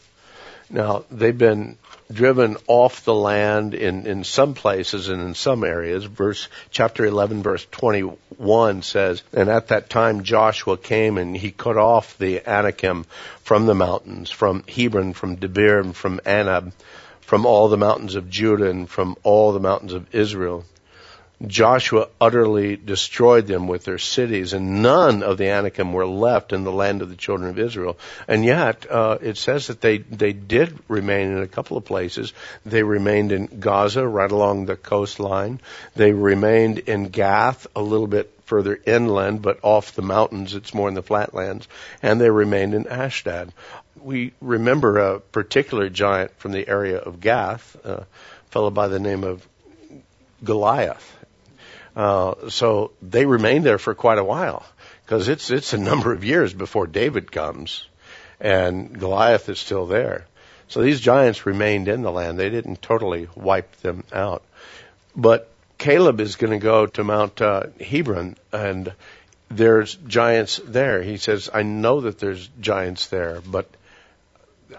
Now, 0.70 1.04
they've 1.10 1.36
been 1.36 1.76
driven 2.12 2.56
off 2.66 3.04
the 3.04 3.14
land 3.14 3.74
in, 3.74 4.06
in 4.06 4.24
some 4.24 4.54
places 4.54 5.08
and 5.08 5.20
in 5.20 5.34
some 5.34 5.64
areas. 5.64 6.04
Verse, 6.04 6.48
chapter 6.70 7.04
11 7.04 7.42
verse 7.42 7.66
21 7.70 8.82
says, 8.82 9.22
And 9.32 9.48
at 9.48 9.68
that 9.68 9.90
time 9.90 10.24
Joshua 10.24 10.76
came 10.76 11.18
and 11.18 11.36
he 11.36 11.50
cut 11.50 11.76
off 11.76 12.16
the 12.18 12.40
Anakim 12.46 13.04
from 13.42 13.66
the 13.66 13.74
mountains, 13.74 14.30
from 14.30 14.64
Hebron, 14.68 15.12
from 15.12 15.36
Debir, 15.36 15.80
and 15.80 15.96
from 15.96 16.20
Anab, 16.24 16.72
from 17.28 17.44
all 17.44 17.68
the 17.68 17.76
mountains 17.76 18.14
of 18.14 18.30
Judah 18.30 18.70
and 18.70 18.88
from 18.88 19.14
all 19.22 19.52
the 19.52 19.60
mountains 19.60 19.92
of 19.92 20.14
Israel. 20.14 20.64
Joshua 21.46 22.08
utterly 22.18 22.76
destroyed 22.76 23.46
them 23.46 23.68
with 23.68 23.84
their 23.84 23.98
cities, 23.98 24.54
and 24.54 24.80
none 24.80 25.22
of 25.22 25.36
the 25.36 25.50
Anakim 25.50 25.92
were 25.92 26.06
left 26.06 26.54
in 26.54 26.64
the 26.64 26.72
land 26.72 27.02
of 27.02 27.10
the 27.10 27.16
children 27.16 27.50
of 27.50 27.58
Israel. 27.58 27.98
And 28.26 28.46
yet, 28.46 28.90
uh, 28.90 29.18
it 29.20 29.36
says 29.36 29.66
that 29.66 29.82
they 29.82 29.98
they 29.98 30.32
did 30.32 30.78
remain 30.88 31.30
in 31.32 31.42
a 31.42 31.46
couple 31.46 31.76
of 31.76 31.84
places. 31.84 32.32
They 32.64 32.82
remained 32.82 33.30
in 33.30 33.60
Gaza, 33.60 34.08
right 34.08 34.32
along 34.32 34.64
the 34.64 34.76
coastline. 34.76 35.60
They 35.94 36.12
remained 36.12 36.78
in 36.78 37.08
Gath, 37.08 37.66
a 37.76 37.82
little 37.82 38.06
bit 38.06 38.32
further 38.46 38.80
inland, 38.86 39.42
but 39.42 39.58
off 39.62 39.94
the 39.94 40.02
mountains. 40.02 40.54
It's 40.54 40.72
more 40.72 40.88
in 40.88 40.94
the 40.94 41.02
flatlands. 41.02 41.68
And 42.02 42.18
they 42.18 42.30
remained 42.30 42.72
in 42.72 42.88
Ashdod 42.88 43.52
we 44.02 44.32
remember 44.40 44.98
a 44.98 45.20
particular 45.20 45.88
giant 45.88 46.38
from 46.38 46.52
the 46.52 46.66
area 46.68 46.98
of 46.98 47.20
Gath, 47.20 47.76
a 47.84 48.06
fellow 48.50 48.70
by 48.70 48.88
the 48.88 48.98
name 48.98 49.24
of 49.24 49.46
Goliath. 50.42 51.16
Uh, 51.96 52.48
so 52.48 52.92
they 53.02 53.26
remained 53.26 53.64
there 53.64 53.78
for 53.78 53.94
quite 53.94 54.18
a 54.18 54.24
while 54.24 54.64
because 55.04 55.28
it's 55.28 55.50
it's 55.50 55.72
a 55.72 55.78
number 55.78 56.12
of 56.12 56.22
years 56.24 56.52
before 56.54 56.86
David 56.86 57.32
comes, 57.32 57.86
and 58.40 58.98
Goliath 58.98 59.48
is 59.48 59.58
still 59.58 59.86
there. 59.86 60.26
So 60.68 60.82
these 60.82 61.00
giants 61.00 61.46
remained 61.46 61.88
in 61.88 62.02
the 62.02 62.12
land; 62.12 62.38
they 62.38 62.50
didn't 62.50 62.82
totally 62.82 63.28
wipe 63.34 63.74
them 63.78 64.04
out. 64.12 64.42
But 65.16 65.50
Caleb 65.78 66.20
is 66.20 66.36
going 66.36 66.52
to 66.52 66.62
go 66.62 66.86
to 66.86 67.04
Mount 67.04 67.40
uh, 67.40 67.64
Hebron, 67.80 68.36
and 68.52 68.92
there's 69.50 69.94
giants 69.94 70.60
there. 70.64 71.02
He 71.02 71.16
says, 71.16 71.50
"I 71.52 71.62
know 71.62 72.02
that 72.02 72.18
there's 72.18 72.48
giants 72.60 73.08
there, 73.08 73.40
but 73.44 73.66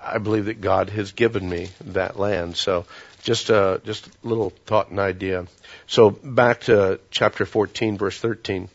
I 0.01 0.17
believe 0.19 0.45
that 0.45 0.61
God 0.61 0.89
has 0.91 1.11
given 1.13 1.47
me 1.49 1.69
that 1.85 2.19
land. 2.19 2.55
So 2.55 2.85
just 3.23 3.49
a, 3.49 3.81
just 3.83 4.07
a 4.07 4.11
little 4.23 4.51
thought 4.65 4.89
and 4.89 4.99
idea. 4.99 5.47
So 5.87 6.11
back 6.11 6.61
to 6.61 6.99
chapter 7.11 7.45
14 7.45 7.97
verse 7.97 8.19
13. 8.19 8.69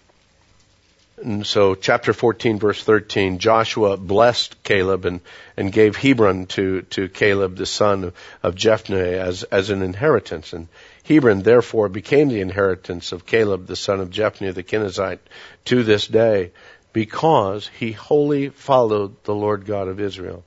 And 1.22 1.46
so 1.46 1.76
chapter 1.76 2.12
14 2.12 2.58
verse 2.58 2.82
13, 2.82 3.38
Joshua 3.38 3.96
blessed 3.96 4.62
Caleb 4.64 5.04
and, 5.04 5.20
and 5.56 5.72
gave 5.72 5.96
Hebron 5.96 6.46
to, 6.46 6.82
to 6.82 7.08
Caleb 7.08 7.56
the 7.56 7.66
son 7.66 8.12
of, 8.42 8.56
Jephunneh 8.56 9.18
as, 9.18 9.44
as 9.44 9.70
an 9.70 9.82
inheritance. 9.82 10.52
And 10.52 10.66
Hebron 11.04 11.42
therefore 11.42 11.88
became 11.88 12.28
the 12.28 12.40
inheritance 12.40 13.12
of 13.12 13.26
Caleb 13.26 13.66
the 13.66 13.76
son 13.76 14.00
of 14.00 14.10
Jephunneh 14.10 14.54
the 14.54 14.64
Kenizzite 14.64 15.20
to 15.66 15.84
this 15.84 16.08
day 16.08 16.50
because 16.92 17.68
he 17.78 17.92
wholly 17.92 18.48
followed 18.48 19.22
the 19.24 19.34
Lord 19.34 19.66
God 19.66 19.86
of 19.86 20.00
Israel. 20.00 20.44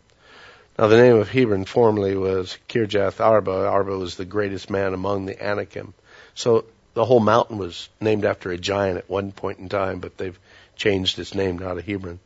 Now 0.77 0.85
the 0.85 0.97
name 0.97 1.15
of 1.15 1.29
Hebron 1.29 1.65
formerly 1.65 2.15
was 2.15 2.55
Kirjath 2.69 3.19
Arba. 3.19 3.65
Arba 3.65 3.97
was 3.97 4.15
the 4.15 4.25
greatest 4.25 4.69
man 4.69 4.93
among 4.93 5.25
the 5.25 5.43
Anakim. 5.43 5.95
So 6.35 6.65
the 6.93 7.03
whole 7.03 7.19
mountain 7.19 7.57
was 7.57 7.89
named 7.99 8.25
after 8.25 8.51
a 8.51 8.59
giant 8.59 8.99
at 8.99 9.09
one 9.09 9.31
point 9.31 9.57
in 9.57 9.69
time, 9.69 9.99
but 9.99 10.17
they've 10.17 10.37
changed 10.75 11.17
its 11.17 11.33
name 11.33 11.57
now 11.57 11.73
to 11.73 11.81
Hebron. 11.81 12.19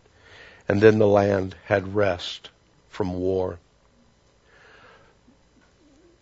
And 0.68 0.82
then 0.82 1.00
the 1.00 1.08
land 1.08 1.56
had 1.66 1.96
rest 1.96 2.50
from 2.90 3.14
war. 3.14 3.58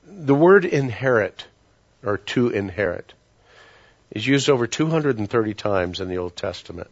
The 0.05 0.35
word 0.35 0.65
inherit, 0.65 1.47
or 2.03 2.19
to 2.19 2.49
inherit, 2.49 3.13
is 4.11 4.27
used 4.27 4.49
over 4.49 4.67
230 4.67 5.53
times 5.55 5.99
in 5.99 6.09
the 6.09 6.19
Old 6.19 6.35
Testament 6.35 6.91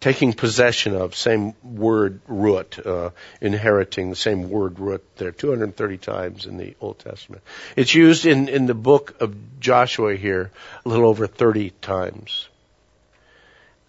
taking 0.00 0.32
possession 0.32 0.94
of, 0.94 1.14
same 1.14 1.54
word 1.62 2.20
root, 2.26 2.78
uh, 2.84 3.10
inheriting, 3.40 4.10
the 4.10 4.16
same 4.16 4.50
word 4.50 4.78
root 4.78 5.02
there, 5.16 5.30
230 5.30 5.98
times 5.98 6.46
in 6.46 6.56
the 6.56 6.76
Old 6.80 6.98
Testament. 6.98 7.42
It's 7.74 7.94
used 7.94 8.26
in, 8.26 8.48
in 8.48 8.66
the 8.66 8.74
book 8.74 9.20
of 9.20 9.60
Joshua 9.60 10.14
here 10.16 10.50
a 10.84 10.88
little 10.88 11.08
over 11.08 11.26
30 11.26 11.70
times. 11.80 12.48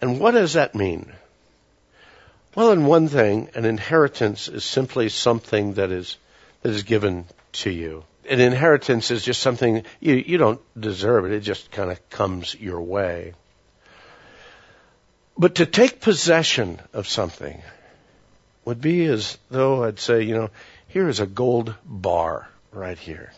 And 0.00 0.20
what 0.20 0.32
does 0.32 0.54
that 0.54 0.74
mean? 0.74 1.12
Well, 2.54 2.72
in 2.72 2.86
one 2.86 3.08
thing, 3.08 3.50
an 3.54 3.66
inheritance 3.66 4.48
is 4.48 4.64
simply 4.64 5.10
something 5.10 5.74
that 5.74 5.90
is, 5.90 6.16
that 6.62 6.70
is 6.70 6.84
given 6.84 7.26
to 7.52 7.70
you. 7.70 8.04
An 8.28 8.40
inheritance 8.40 9.10
is 9.10 9.22
just 9.22 9.42
something 9.42 9.84
you, 10.00 10.14
you 10.14 10.38
don't 10.38 10.60
deserve 10.78 11.26
it. 11.26 11.32
It 11.32 11.40
just 11.40 11.70
kind 11.70 11.90
of 11.90 12.08
comes 12.08 12.54
your 12.54 12.80
way. 12.80 13.34
But 15.38 15.56
to 15.56 15.66
take 15.66 16.00
possession 16.00 16.80
of 16.92 17.08
something 17.08 17.62
would 18.64 18.80
be 18.80 19.04
as 19.06 19.38
though 19.50 19.84
I'd 19.84 20.00
say, 20.00 20.22
you 20.22 20.34
know, 20.34 20.50
here 20.88 21.08
is 21.08 21.20
a 21.20 21.26
gold 21.26 21.74
bar 21.84 22.48
right 22.72 22.98
here. 22.98 23.32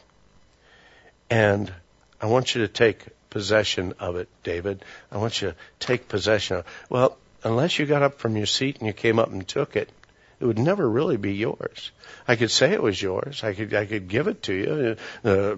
And 1.29 1.73
I 2.21 2.27
want 2.27 2.55
you 2.55 2.63
to 2.63 2.69
take 2.69 3.05
possession 3.31 3.95
of 3.99 4.17
it, 4.17 4.29
David. 4.43 4.85
I 5.11 5.19
want 5.19 5.43
you 5.43 5.49
to 5.49 5.57
take 5.81 6.09
possession 6.09 6.59
of 6.59 6.67
it. 6.67 6.71
Well, 6.89 7.19
unless 7.45 7.79
you 7.79 7.87
got 7.87 8.03
up 8.03 8.19
from 8.19 8.37
your 8.37 8.47
seat 8.47 8.79
and 8.79 8.87
you 8.87 8.93
came 8.93 9.19
up 9.19 9.31
and 9.31 9.47
took 9.47 9.77
it, 9.77 9.91
it 10.41 10.47
would 10.47 10.59
never 10.59 10.89
really 10.89 11.17
be 11.17 11.35
yours. 11.35 11.91
I 12.27 12.37
could 12.37 12.51
say 12.51 12.73
it 12.73 12.83
was 12.83 13.01
yours. 13.01 13.43
I 13.43 13.55
could 13.55 13.75
I 13.75 13.87
could 13.87 14.07
give 14.09 14.29
it 14.29 14.43
to 14.45 14.55
you. 14.55 14.97
Uh, 15.25 15.57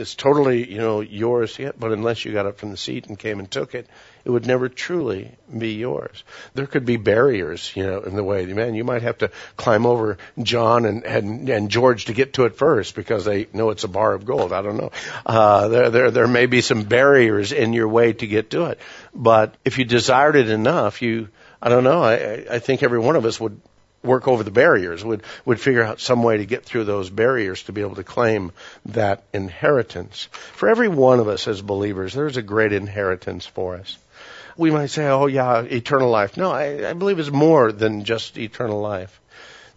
it's 0.00 0.14
totally 0.14 0.70
you 0.70 0.78
know 0.78 1.00
yours 1.00 1.58
yet, 1.58 1.78
but 1.78 1.92
unless 1.92 2.24
you 2.24 2.32
got 2.32 2.46
up 2.46 2.58
from 2.58 2.70
the 2.70 2.76
seat 2.76 3.06
and 3.06 3.18
came 3.18 3.38
and 3.38 3.50
took 3.50 3.74
it, 3.74 3.86
it 4.24 4.30
would 4.30 4.46
never 4.46 4.70
truly 4.70 5.32
be 5.56 5.74
yours. 5.74 6.24
There 6.54 6.66
could 6.66 6.86
be 6.86 6.96
barriers, 6.96 7.70
you 7.76 7.84
know, 7.84 8.00
in 8.00 8.16
the 8.16 8.24
way. 8.24 8.46
Man, 8.46 8.74
you 8.74 8.84
might 8.84 9.02
have 9.02 9.18
to 9.18 9.30
climb 9.56 9.84
over 9.84 10.16
John 10.42 10.86
and 10.86 11.04
and, 11.04 11.48
and 11.50 11.70
George 11.70 12.06
to 12.06 12.14
get 12.14 12.34
to 12.34 12.46
it 12.46 12.56
first 12.56 12.94
because 12.94 13.26
they 13.26 13.48
know 13.52 13.70
it's 13.70 13.84
a 13.84 13.88
bar 13.88 14.14
of 14.14 14.24
gold. 14.24 14.52
I 14.52 14.62
don't 14.62 14.78
know. 14.78 14.92
Uh, 15.26 15.68
there 15.68 15.90
there 15.90 16.10
there 16.10 16.28
may 16.28 16.46
be 16.46 16.62
some 16.62 16.84
barriers 16.84 17.52
in 17.52 17.74
your 17.74 17.88
way 17.88 18.14
to 18.14 18.26
get 18.26 18.50
to 18.50 18.64
it, 18.66 18.78
but 19.14 19.54
if 19.66 19.78
you 19.78 19.84
desired 19.84 20.36
it 20.36 20.48
enough, 20.48 21.02
you 21.02 21.28
I 21.60 21.68
don't 21.68 21.84
know. 21.84 22.02
I 22.02 22.46
I 22.50 22.58
think 22.58 22.82
every 22.82 22.98
one 22.98 23.16
of 23.16 23.26
us 23.26 23.38
would 23.38 23.60
work 24.04 24.28
over 24.28 24.42
the 24.42 24.50
barriers, 24.50 25.04
would, 25.04 25.22
would 25.44 25.60
figure 25.60 25.82
out 25.82 26.00
some 26.00 26.22
way 26.22 26.36
to 26.38 26.46
get 26.46 26.64
through 26.64 26.84
those 26.84 27.10
barriers 27.10 27.62
to 27.64 27.72
be 27.72 27.80
able 27.80 27.96
to 27.96 28.04
claim 28.04 28.52
that 28.86 29.24
inheritance. 29.32 30.28
For 30.52 30.68
every 30.68 30.88
one 30.88 31.20
of 31.20 31.28
us 31.28 31.48
as 31.48 31.62
believers, 31.62 32.12
there's 32.12 32.36
a 32.36 32.42
great 32.42 32.72
inheritance 32.72 33.46
for 33.46 33.76
us. 33.76 33.98
We 34.56 34.70
might 34.70 34.90
say, 34.90 35.08
oh 35.08 35.26
yeah, 35.26 35.62
eternal 35.62 36.10
life. 36.10 36.36
No, 36.36 36.52
I, 36.52 36.90
I 36.90 36.92
believe 36.92 37.18
it's 37.18 37.30
more 37.30 37.72
than 37.72 38.04
just 38.04 38.38
eternal 38.38 38.80
life. 38.80 39.20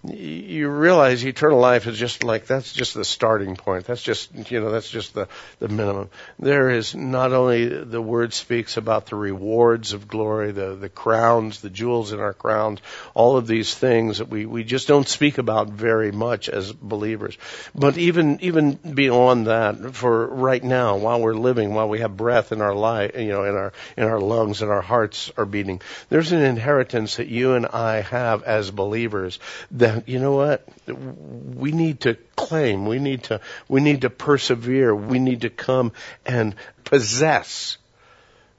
You 0.10 0.70
realize 0.70 1.26
eternal 1.26 1.60
life 1.60 1.88
is 1.88 1.98
just 1.98 2.24
like 2.24 2.46
that's 2.46 2.74
just 2.74 2.94
the 2.94 3.06
starting 3.06 3.56
point. 3.56 3.86
That's 3.86 4.02
just 4.02 4.52
you 4.52 4.60
know 4.60 4.72
that's 4.72 4.90
just 4.90 5.14
the 5.14 5.28
the 5.60 5.68
minimum. 5.68 6.10
There 6.40 6.70
is 6.70 6.96
not 6.96 7.34
only 7.34 7.68
the 7.68 8.02
word 8.02 8.34
speaks 8.34 8.78
about 8.78 9.08
the 9.08 9.16
rewards 9.16 9.94
of 9.94 10.08
glory, 10.08 10.52
the 10.52 10.76
the 10.76 10.90
crowns, 10.90 11.62
the 11.62 11.70
jewels 11.70 12.14
in 12.14 12.20
our 12.20 12.34
crowns, 12.34 12.80
all 13.14 13.38
of 13.38 13.48
these 13.48 13.74
things 13.74 14.20
that 14.20 14.30
we 14.30 14.46
we 14.46 14.64
just 14.64 14.88
don't 14.88 15.08
speak 15.08 15.38
about 15.38 15.70
very 15.70 16.12
much 16.12 16.50
as 16.50 16.72
believers. 16.72 17.38
But 17.76 17.98
even 17.98 18.40
even 18.42 18.74
beyond 18.74 19.48
that, 19.48 19.96
for 19.96 20.28
right 20.28 20.64
now, 20.64 20.98
while 20.98 21.22
we're 21.22 21.34
living, 21.34 21.74
while 21.74 21.90
we 21.90 22.00
have 22.00 22.16
breath 22.16 22.52
in 22.52 22.62
our 22.62 22.76
life, 22.76 23.12
you 23.18 23.30
know, 23.30 23.44
in 23.44 23.56
our 23.56 23.74
in 23.96 24.04
our 24.04 24.20
lungs 24.20 24.62
and 24.62 24.72
our 24.72 24.82
hearts 24.82 25.32
are 25.38 25.46
beating, 25.46 25.82
there's 26.10 26.32
an 26.32 26.42
inheritance 26.42 27.18
that 27.18 27.28
you 27.28 27.54
and 27.54 27.66
I 27.66 28.02
have 28.02 28.44
as 28.44 28.72
believers 28.72 29.40
that 29.72 29.97
you 30.08 30.20
know 30.20 30.34
what 30.34 30.68
we 30.88 31.72
need 31.72 32.02
to 32.02 32.16
claim 32.36 32.86
we 32.86 33.00
need 33.00 33.24
to 33.24 33.42
we 33.68 33.82
need 33.82 34.02
to 34.02 34.10
persevere 34.10 34.94
we 34.94 35.20
need 35.20 35.42
to 35.42 35.50
come 35.50 35.92
and 36.26 36.56
possess 36.84 37.78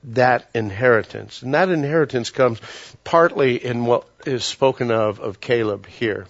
that 0.04 0.48
inheritance 0.54 1.42
and 1.42 1.54
that 1.54 1.68
inheritance 1.68 2.30
comes 2.30 2.60
partly 3.04 3.62
in 3.62 3.84
what 3.84 4.06
is 4.26 4.44
spoken 4.44 4.90
of 4.90 5.20
of 5.20 5.40
Caleb 5.40 5.86
here 5.86 6.26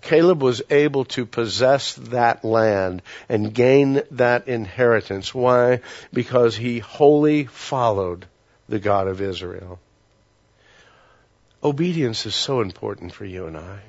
Caleb 0.00 0.42
was 0.42 0.62
able 0.70 1.04
to 1.06 1.26
possess 1.26 1.94
that 1.94 2.44
land 2.44 3.02
and 3.28 3.52
gain 3.52 4.02
that 4.12 4.46
inheritance. 4.46 5.34
Why? 5.34 5.80
Because 6.12 6.56
he 6.56 6.78
wholly 6.78 7.44
followed 7.44 8.26
the 8.68 8.78
God 8.78 9.08
of 9.08 9.20
Israel. 9.20 9.80
Obedience 11.62 12.26
is 12.26 12.34
so 12.34 12.60
important 12.60 13.12
for 13.12 13.24
you 13.24 13.46
and 13.46 13.56
I. 13.56 13.80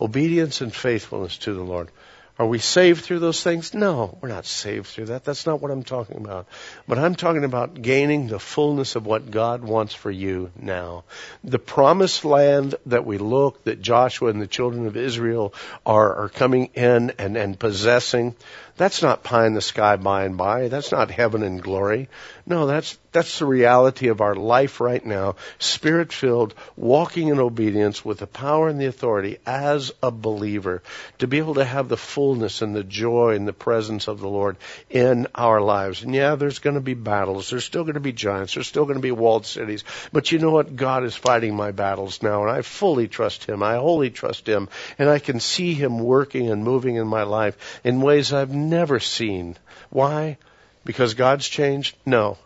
Obedience 0.00 0.60
and 0.60 0.74
faithfulness 0.74 1.38
to 1.38 1.54
the 1.54 1.62
Lord. 1.62 1.90
Are 2.38 2.46
we 2.46 2.58
saved 2.58 3.02
through 3.02 3.20
those 3.20 3.42
things? 3.42 3.72
No, 3.72 4.18
we're 4.20 4.28
not 4.28 4.44
saved 4.44 4.88
through 4.88 5.06
that. 5.06 5.24
That's 5.24 5.46
not 5.46 5.62
what 5.62 5.70
I'm 5.70 5.84
talking 5.84 6.18
about. 6.18 6.46
But 6.86 6.98
I'm 6.98 7.14
talking 7.14 7.44
about 7.44 7.80
gaining 7.80 8.26
the 8.26 8.38
fullness 8.38 8.94
of 8.94 9.06
what 9.06 9.30
God 9.30 9.64
wants 9.64 9.94
for 9.94 10.10
you 10.10 10.50
now. 10.54 11.04
The 11.44 11.58
promised 11.58 12.26
land 12.26 12.74
that 12.86 13.06
we 13.06 13.16
look, 13.16 13.64
that 13.64 13.80
Joshua 13.80 14.28
and 14.28 14.42
the 14.42 14.46
children 14.46 14.86
of 14.86 14.98
Israel 14.98 15.54
are, 15.86 16.14
are 16.24 16.28
coming 16.28 16.66
in 16.74 17.12
and, 17.18 17.38
and 17.38 17.58
possessing, 17.58 18.34
that's 18.76 19.00
not 19.00 19.24
pie 19.24 19.46
in 19.46 19.54
the 19.54 19.62
sky 19.62 19.96
by 19.96 20.24
and 20.24 20.36
by. 20.36 20.68
That's 20.68 20.92
not 20.92 21.10
heaven 21.10 21.42
and 21.42 21.62
glory. 21.62 22.10
No, 22.48 22.68
that's, 22.68 22.96
that's 23.10 23.40
the 23.40 23.44
reality 23.44 24.06
of 24.06 24.20
our 24.20 24.36
life 24.36 24.80
right 24.80 25.04
now, 25.04 25.34
spirit 25.58 26.12
filled, 26.12 26.54
walking 26.76 27.26
in 27.26 27.40
obedience 27.40 28.04
with 28.04 28.18
the 28.18 28.28
power 28.28 28.68
and 28.68 28.80
the 28.80 28.86
authority 28.86 29.38
as 29.44 29.90
a 30.00 30.12
believer 30.12 30.80
to 31.18 31.26
be 31.26 31.38
able 31.38 31.54
to 31.54 31.64
have 31.64 31.88
the 31.88 31.96
fullness 31.96 32.62
and 32.62 32.72
the 32.72 32.84
joy 32.84 33.34
and 33.34 33.48
the 33.48 33.52
presence 33.52 34.06
of 34.06 34.20
the 34.20 34.28
Lord 34.28 34.58
in 34.88 35.26
our 35.34 35.60
lives. 35.60 36.04
And 36.04 36.14
yeah, 36.14 36.36
there's 36.36 36.60
going 36.60 36.74
to 36.74 36.80
be 36.80 36.94
battles. 36.94 37.50
There's 37.50 37.64
still 37.64 37.82
going 37.82 37.94
to 37.94 38.00
be 38.00 38.12
giants. 38.12 38.54
There's 38.54 38.68
still 38.68 38.84
going 38.84 38.94
to 38.94 39.02
be 39.02 39.10
walled 39.10 39.44
cities. 39.44 39.82
But 40.12 40.30
you 40.30 40.38
know 40.38 40.52
what? 40.52 40.76
God 40.76 41.02
is 41.02 41.16
fighting 41.16 41.56
my 41.56 41.72
battles 41.72 42.22
now 42.22 42.42
and 42.42 42.50
I 42.52 42.62
fully 42.62 43.08
trust 43.08 43.44
Him. 43.44 43.64
I 43.64 43.74
wholly 43.74 44.10
trust 44.10 44.48
Him 44.48 44.68
and 45.00 45.08
I 45.08 45.18
can 45.18 45.40
see 45.40 45.74
Him 45.74 45.98
working 45.98 46.48
and 46.48 46.62
moving 46.62 46.94
in 46.94 47.08
my 47.08 47.24
life 47.24 47.80
in 47.82 48.00
ways 48.00 48.32
I've 48.32 48.54
never 48.54 49.00
seen. 49.00 49.56
Why? 49.90 50.38
Because 50.86 51.14
God's 51.14 51.48
changed? 51.48 51.96
No. 52.06 52.38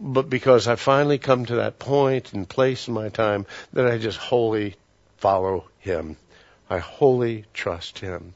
But 0.00 0.28
because 0.28 0.66
I 0.66 0.74
finally 0.74 1.16
come 1.16 1.46
to 1.46 1.56
that 1.56 1.78
point 1.78 2.32
and 2.32 2.48
place 2.48 2.88
in 2.88 2.94
my 2.94 3.08
time 3.08 3.46
that 3.72 3.86
I 3.86 3.98
just 3.98 4.18
wholly 4.18 4.74
follow 5.18 5.68
Him. 5.78 6.16
I 6.68 6.78
wholly 6.78 7.44
trust 7.54 8.00
Him. 8.00 8.34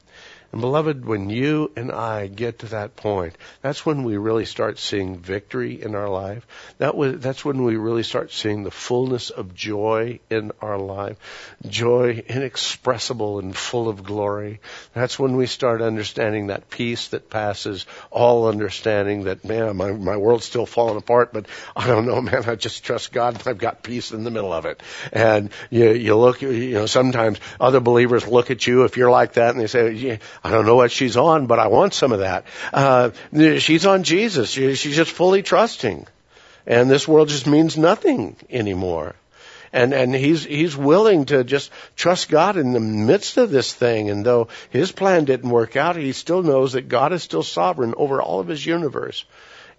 And 0.51 0.59
beloved, 0.59 1.05
when 1.05 1.29
you 1.29 1.71
and 1.77 1.91
I 1.91 2.27
get 2.27 2.59
to 2.59 2.65
that 2.67 2.97
point, 2.97 3.37
that's 3.61 3.85
when 3.85 4.03
we 4.03 4.17
really 4.17 4.45
start 4.45 4.79
seeing 4.79 5.17
victory 5.17 5.81
in 5.81 5.95
our 5.95 6.09
life. 6.09 6.45
That 6.77 6.95
was, 6.95 7.19
that's 7.19 7.45
when 7.45 7.63
we 7.63 7.77
really 7.77 8.03
start 8.03 8.33
seeing 8.33 8.63
the 8.63 8.71
fullness 8.71 9.29
of 9.29 9.55
joy 9.55 10.19
in 10.29 10.51
our 10.61 10.77
life. 10.77 11.17
Joy 11.65 12.23
inexpressible 12.27 13.39
and 13.39 13.55
full 13.55 13.87
of 13.87 14.03
glory. 14.03 14.59
That's 14.93 15.17
when 15.17 15.37
we 15.37 15.45
start 15.47 15.81
understanding 15.81 16.47
that 16.47 16.69
peace 16.69 17.09
that 17.09 17.29
passes 17.29 17.85
all 18.09 18.47
understanding 18.47 19.23
that, 19.25 19.45
man, 19.45 19.77
my, 19.77 19.91
my 19.91 20.17
world's 20.17 20.45
still 20.45 20.65
falling 20.65 20.97
apart, 20.97 21.31
but 21.31 21.45
I 21.77 21.87
don't 21.87 22.05
know, 22.05 22.21
man, 22.21 22.43
I 22.45 22.55
just 22.55 22.83
trust 22.83 23.13
God 23.13 23.35
and 23.35 23.47
I've 23.47 23.57
got 23.57 23.83
peace 23.83 24.11
in 24.11 24.25
the 24.25 24.31
middle 24.31 24.51
of 24.51 24.65
it. 24.65 24.83
And 25.13 25.49
you, 25.69 25.91
you 25.91 26.17
look, 26.17 26.41
you 26.41 26.73
know, 26.73 26.87
sometimes 26.87 27.39
other 27.59 27.79
believers 27.79 28.27
look 28.27 28.51
at 28.51 28.67
you 28.67 28.83
if 28.83 28.97
you're 28.97 29.11
like 29.11 29.33
that 29.33 29.51
and 29.51 29.59
they 29.59 29.67
say, 29.67 29.91
yeah, 29.91 30.17
I 30.43 30.49
don't 30.49 30.65
know 30.65 30.75
what 30.75 30.91
she's 30.91 31.17
on, 31.17 31.45
but 31.45 31.59
I 31.59 31.67
want 31.67 31.93
some 31.93 32.11
of 32.11 32.19
that. 32.19 32.45
Uh, 32.73 33.11
she's 33.59 33.85
on 33.85 34.03
Jesus. 34.03 34.49
She, 34.49 34.73
she's 34.73 34.95
just 34.95 35.11
fully 35.11 35.43
trusting. 35.43 36.07
And 36.65 36.89
this 36.89 37.07
world 37.07 37.29
just 37.29 37.45
means 37.45 37.77
nothing 37.77 38.35
anymore. 38.49 39.15
And, 39.71 39.93
and 39.93 40.13
he's, 40.13 40.43
he's 40.43 40.75
willing 40.75 41.25
to 41.25 41.43
just 41.43 41.71
trust 41.95 42.29
God 42.29 42.57
in 42.57 42.73
the 42.73 42.79
midst 42.79 43.37
of 43.37 43.51
this 43.51 43.71
thing. 43.71 44.09
And 44.09 44.25
though 44.25 44.47
his 44.71 44.91
plan 44.91 45.25
didn't 45.25 45.49
work 45.49 45.75
out, 45.75 45.95
he 45.95 46.11
still 46.11 46.41
knows 46.41 46.73
that 46.73 46.89
God 46.89 47.13
is 47.13 47.23
still 47.23 47.43
sovereign 47.43 47.93
over 47.95 48.21
all 48.21 48.39
of 48.39 48.47
his 48.47 48.65
universe. 48.65 49.25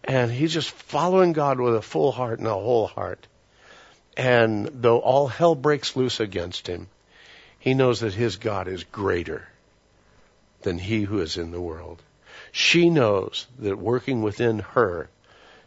And 0.05 0.31
he's 0.31 0.55
just 0.55 0.70
following 0.70 1.33
God 1.33 1.61
with 1.61 1.75
a 1.75 1.83
full 1.83 2.12
heart 2.12 2.38
and 2.38 2.48
a 2.48 2.55
whole 2.55 2.87
heart. 2.87 3.27
And 4.16 4.70
though 4.75 4.98
all 4.98 5.27
hell 5.27 5.55
breaks 5.55 5.96
loose 5.96 6.20
against 6.20 6.68
him, 6.68 6.88
he 7.59 7.75
knows 7.75 8.01
that 8.01 8.14
his 8.14 8.37
God 8.37 8.68
is 8.68 8.85
greater 8.85 9.46
than 10.62 10.79
he 10.79 11.03
who 11.03 11.20
is 11.20 11.37
in 11.37 11.51
the 11.51 11.61
world. 11.61 12.03
She 12.51 12.90
knows 12.90 13.46
that 13.59 13.79
working 13.79 14.22
within 14.22 14.61
her 14.61 15.09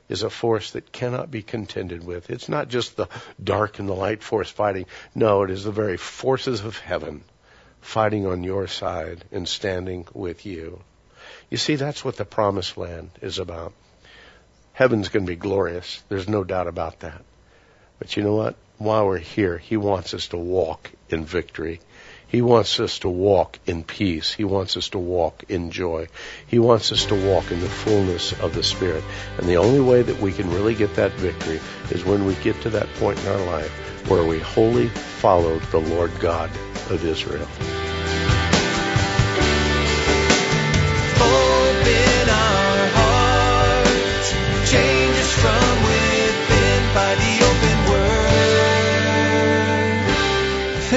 is 0.08 0.24
a 0.24 0.30
force 0.30 0.72
that 0.72 0.92
cannot 0.92 1.32
be 1.32 1.42
contended 1.42 2.06
with. 2.06 2.30
It's 2.30 2.50
not 2.50 2.70
just 2.70 2.96
the 2.96 3.08
dark 3.44 3.80
and 3.80 3.90
the 3.90 3.94
light 3.94 4.22
force 4.22 4.50
fighting. 4.50 4.86
No, 5.16 5.44
it 5.44 5.50
is 5.50 5.64
the 5.64 5.72
very 5.72 5.98
forces 5.98 6.62
of 6.64 6.78
heaven 6.78 7.24
fighting 7.82 8.26
on 8.26 8.44
your 8.44 8.68
side 8.68 9.24
and 9.32 9.48
standing 9.48 10.08
with 10.14 10.46
you. 10.46 10.82
You 11.50 11.58
see, 11.58 11.76
that's 11.76 12.04
what 12.04 12.18
the 12.18 12.26
promised 12.26 12.78
land 12.78 13.12
is 13.22 13.40
about. 13.40 13.74
Heaven's 14.74 15.10
going 15.10 15.26
to 15.26 15.32
be 15.32 15.36
glorious. 15.36 16.04
There's 16.10 16.28
no 16.28 16.44
doubt 16.44 16.68
about 16.68 17.00
that. 17.00 17.24
But 17.98 18.18
you 18.18 18.24
know 18.24 18.36
what? 18.36 18.56
While 18.78 19.06
we're 19.06 19.18
here, 19.18 19.58
He 19.58 19.78
wants 19.78 20.14
us 20.14 20.28
to 20.30 20.38
walk 20.38 20.92
in 21.10 21.26
victory. 21.26 21.80
He 22.28 22.42
wants 22.42 22.80
us 22.80 23.00
to 23.00 23.10
walk 23.10 23.60
in 23.66 23.84
peace. 23.84 24.34
He 24.34 24.44
wants 24.44 24.78
us 24.78 24.90
to 24.90 25.00
walk 25.00 25.44
in 25.50 25.72
joy. 25.72 26.08
He 26.48 26.60
wants 26.60 26.92
us 26.92 27.06
to 27.06 27.16
walk 27.16 27.52
in 27.52 27.60
the 27.62 27.70
fullness 27.70 28.34
of 28.40 28.54
the 28.54 28.64
Spirit. 28.64 29.04
And 29.38 29.48
the 29.48 29.58
only 29.58 29.80
way 29.80 30.02
that 30.02 30.20
we 30.20 30.32
can 30.32 30.52
really 30.52 30.76
get 30.76 30.96
that 30.96 31.12
victory 31.14 31.60
is 31.92 32.04
when 32.04 32.26
we 32.26 32.36
get 32.36 32.60
to 32.62 32.70
that 32.72 32.94
point 32.96 33.20
in 33.20 33.28
our 33.28 33.46
life 33.46 33.72
where 34.10 34.26
we 34.26 34.40
wholly 34.40 34.88
follow 34.88 35.60
the 35.60 35.80
Lord 35.80 36.12
God 36.20 36.50
of 36.90 37.04
Israel. 37.04 37.48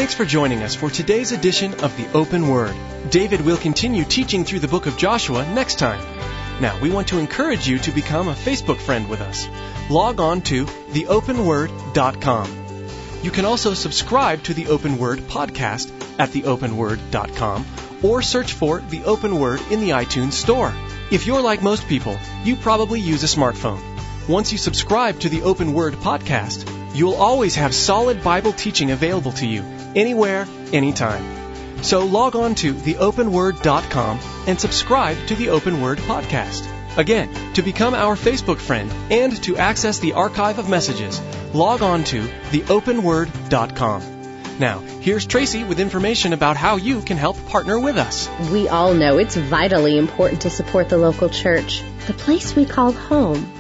Thanks 0.09 0.16
for 0.16 0.25
joining 0.25 0.62
us 0.62 0.75
for 0.75 0.88
today's 0.88 1.33
edition 1.33 1.75
of 1.85 1.94
the 1.99 2.11
Open 2.16 2.49
Word. 2.49 2.75
David 3.11 3.42
will 3.42 3.59
continue 3.59 4.05
teaching 4.05 4.42
through 4.42 4.61
the 4.61 4.66
book 4.66 4.87
of 4.87 4.97
Joshua 4.97 5.44
next 5.53 5.79
time. 5.79 6.01
Now, 6.62 6.81
we 6.81 6.88
want 6.88 7.09
to 7.09 7.18
encourage 7.18 7.68
you 7.68 7.79
to 7.81 7.90
become 7.90 8.27
a 8.27 8.33
Facebook 8.33 8.79
friend 8.79 9.07
with 9.11 9.21
us. 9.21 9.47
Log 9.90 10.18
on 10.18 10.40
to 10.49 10.64
theopenword.com. 10.64 12.64
You 13.23 13.31
can 13.31 13.44
also 13.44 13.75
subscribe 13.75 14.42
to 14.44 14.55
the 14.55 14.68
Open 14.68 14.97
Word 14.97 15.18
podcast 15.18 15.92
at 16.18 16.31
theopenword.com 16.31 17.66
or 18.03 18.23
search 18.23 18.55
for 18.55 18.81
the 18.81 19.05
Open 19.05 19.38
Word 19.38 19.61
in 19.71 19.81
the 19.81 19.90
iTunes 19.90 20.33
Store. 20.33 20.73
If 21.11 21.27
you're 21.27 21.42
like 21.42 21.62
most 21.62 21.87
people, 21.87 22.16
you 22.44 22.57
probably 22.57 23.01
use 23.01 23.25
a 23.25 23.38
smartphone. 23.38 23.83
Once 24.27 24.53
you 24.53 24.57
subscribe 24.57 25.21
to 25.21 25.29
the 25.29 25.42
Open 25.42 25.75
Word 25.75 25.92
podcast, 25.97 26.64
you'll 26.94 27.12
always 27.12 27.57
have 27.57 27.75
solid 27.75 28.25
Bible 28.25 28.55
teaching 28.55 28.90
available 28.90 29.33
to 29.33 29.47
you, 29.47 29.62
anywhere, 29.94 30.46
anytime. 30.72 31.83
So 31.83 32.05
log 32.05 32.35
on 32.35 32.55
to 32.57 32.74
theopenword.com 32.74 34.20
and 34.46 34.61
subscribe 34.61 35.27
to 35.29 35.35
the 35.35 35.51
Open 35.51 35.81
Word 35.81 35.98
podcast. 35.98 36.66
Again, 36.96 37.55
to 37.55 37.62
become 37.62 37.94
our 37.94 38.16
Facebook 38.16 38.59
friend 38.59 38.92
and 39.11 39.40
to 39.44 39.57
access 39.57 40.01
the 40.01 40.14
archive 40.14 40.59
of 40.59 40.68
messages, 40.68 41.20
log 41.55 41.83
on 41.83 42.03
to 42.05 42.22
theopenword.com. 42.51 44.18
Now, 44.59 44.81
here's 44.81 45.24
Tracy 45.24 45.62
with 45.62 45.79
information 45.79 46.33
about 46.33 46.57
how 46.57 46.77
you 46.77 47.01
can 47.03 47.16
help 47.16 47.37
partner 47.46 47.79
with 47.79 47.96
us. 47.96 48.29
We 48.51 48.66
all 48.66 48.92
know 48.92 49.18
it's 49.18 49.37
vitally 49.37 49.96
important 49.96 50.42
to 50.42 50.51
support 50.51 50.88
the 50.88 50.98
local 50.98 51.29
church, 51.29 51.85
the 52.09 52.12
place 52.12 52.57
we 52.57 52.66
call 52.66 52.90
home. 52.90 53.53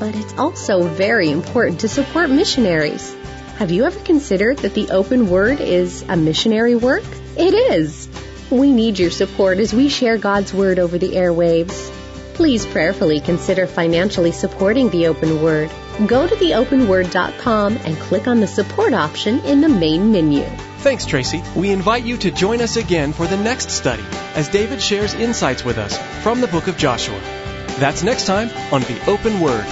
But 0.00 0.16
it's 0.16 0.36
also 0.36 0.82
very 0.82 1.30
important 1.30 1.80
to 1.80 1.88
support 1.88 2.30
missionaries. 2.30 3.14
Have 3.60 3.70
you 3.70 3.84
ever 3.84 4.00
considered 4.00 4.56
that 4.60 4.72
the 4.72 4.88
open 4.88 5.28
word 5.28 5.60
is 5.60 6.02
a 6.08 6.16
missionary 6.16 6.74
work? 6.74 7.04
It 7.36 7.52
is. 7.52 8.08
We 8.48 8.72
need 8.72 8.98
your 8.98 9.10
support 9.10 9.58
as 9.58 9.74
we 9.74 9.90
share 9.90 10.16
God's 10.16 10.54
word 10.54 10.78
over 10.78 10.96
the 10.96 11.10
airwaves. 11.10 11.90
Please 12.32 12.64
prayerfully 12.64 13.20
consider 13.20 13.66
financially 13.66 14.32
supporting 14.32 14.88
the 14.88 15.08
open 15.08 15.42
word. 15.42 15.70
Go 16.06 16.26
to 16.26 16.34
theopenword.com 16.34 17.76
and 17.76 17.98
click 17.98 18.26
on 18.26 18.40
the 18.40 18.46
support 18.46 18.94
option 18.94 19.40
in 19.40 19.60
the 19.60 19.68
main 19.68 20.10
menu. 20.10 20.44
Thanks, 20.78 21.04
Tracy. 21.04 21.42
We 21.54 21.70
invite 21.70 22.04
you 22.04 22.16
to 22.16 22.30
join 22.30 22.62
us 22.62 22.78
again 22.78 23.12
for 23.12 23.26
the 23.26 23.36
next 23.36 23.68
study 23.68 24.04
as 24.36 24.48
David 24.48 24.80
shares 24.80 25.12
insights 25.12 25.66
with 25.66 25.76
us 25.76 25.98
from 26.22 26.40
the 26.40 26.48
book 26.48 26.66
of 26.66 26.78
Joshua. 26.78 27.20
That's 27.78 28.02
next 28.02 28.24
time 28.24 28.48
on 28.72 28.80
The 28.80 29.04
Open 29.06 29.38
Word. 29.38 29.66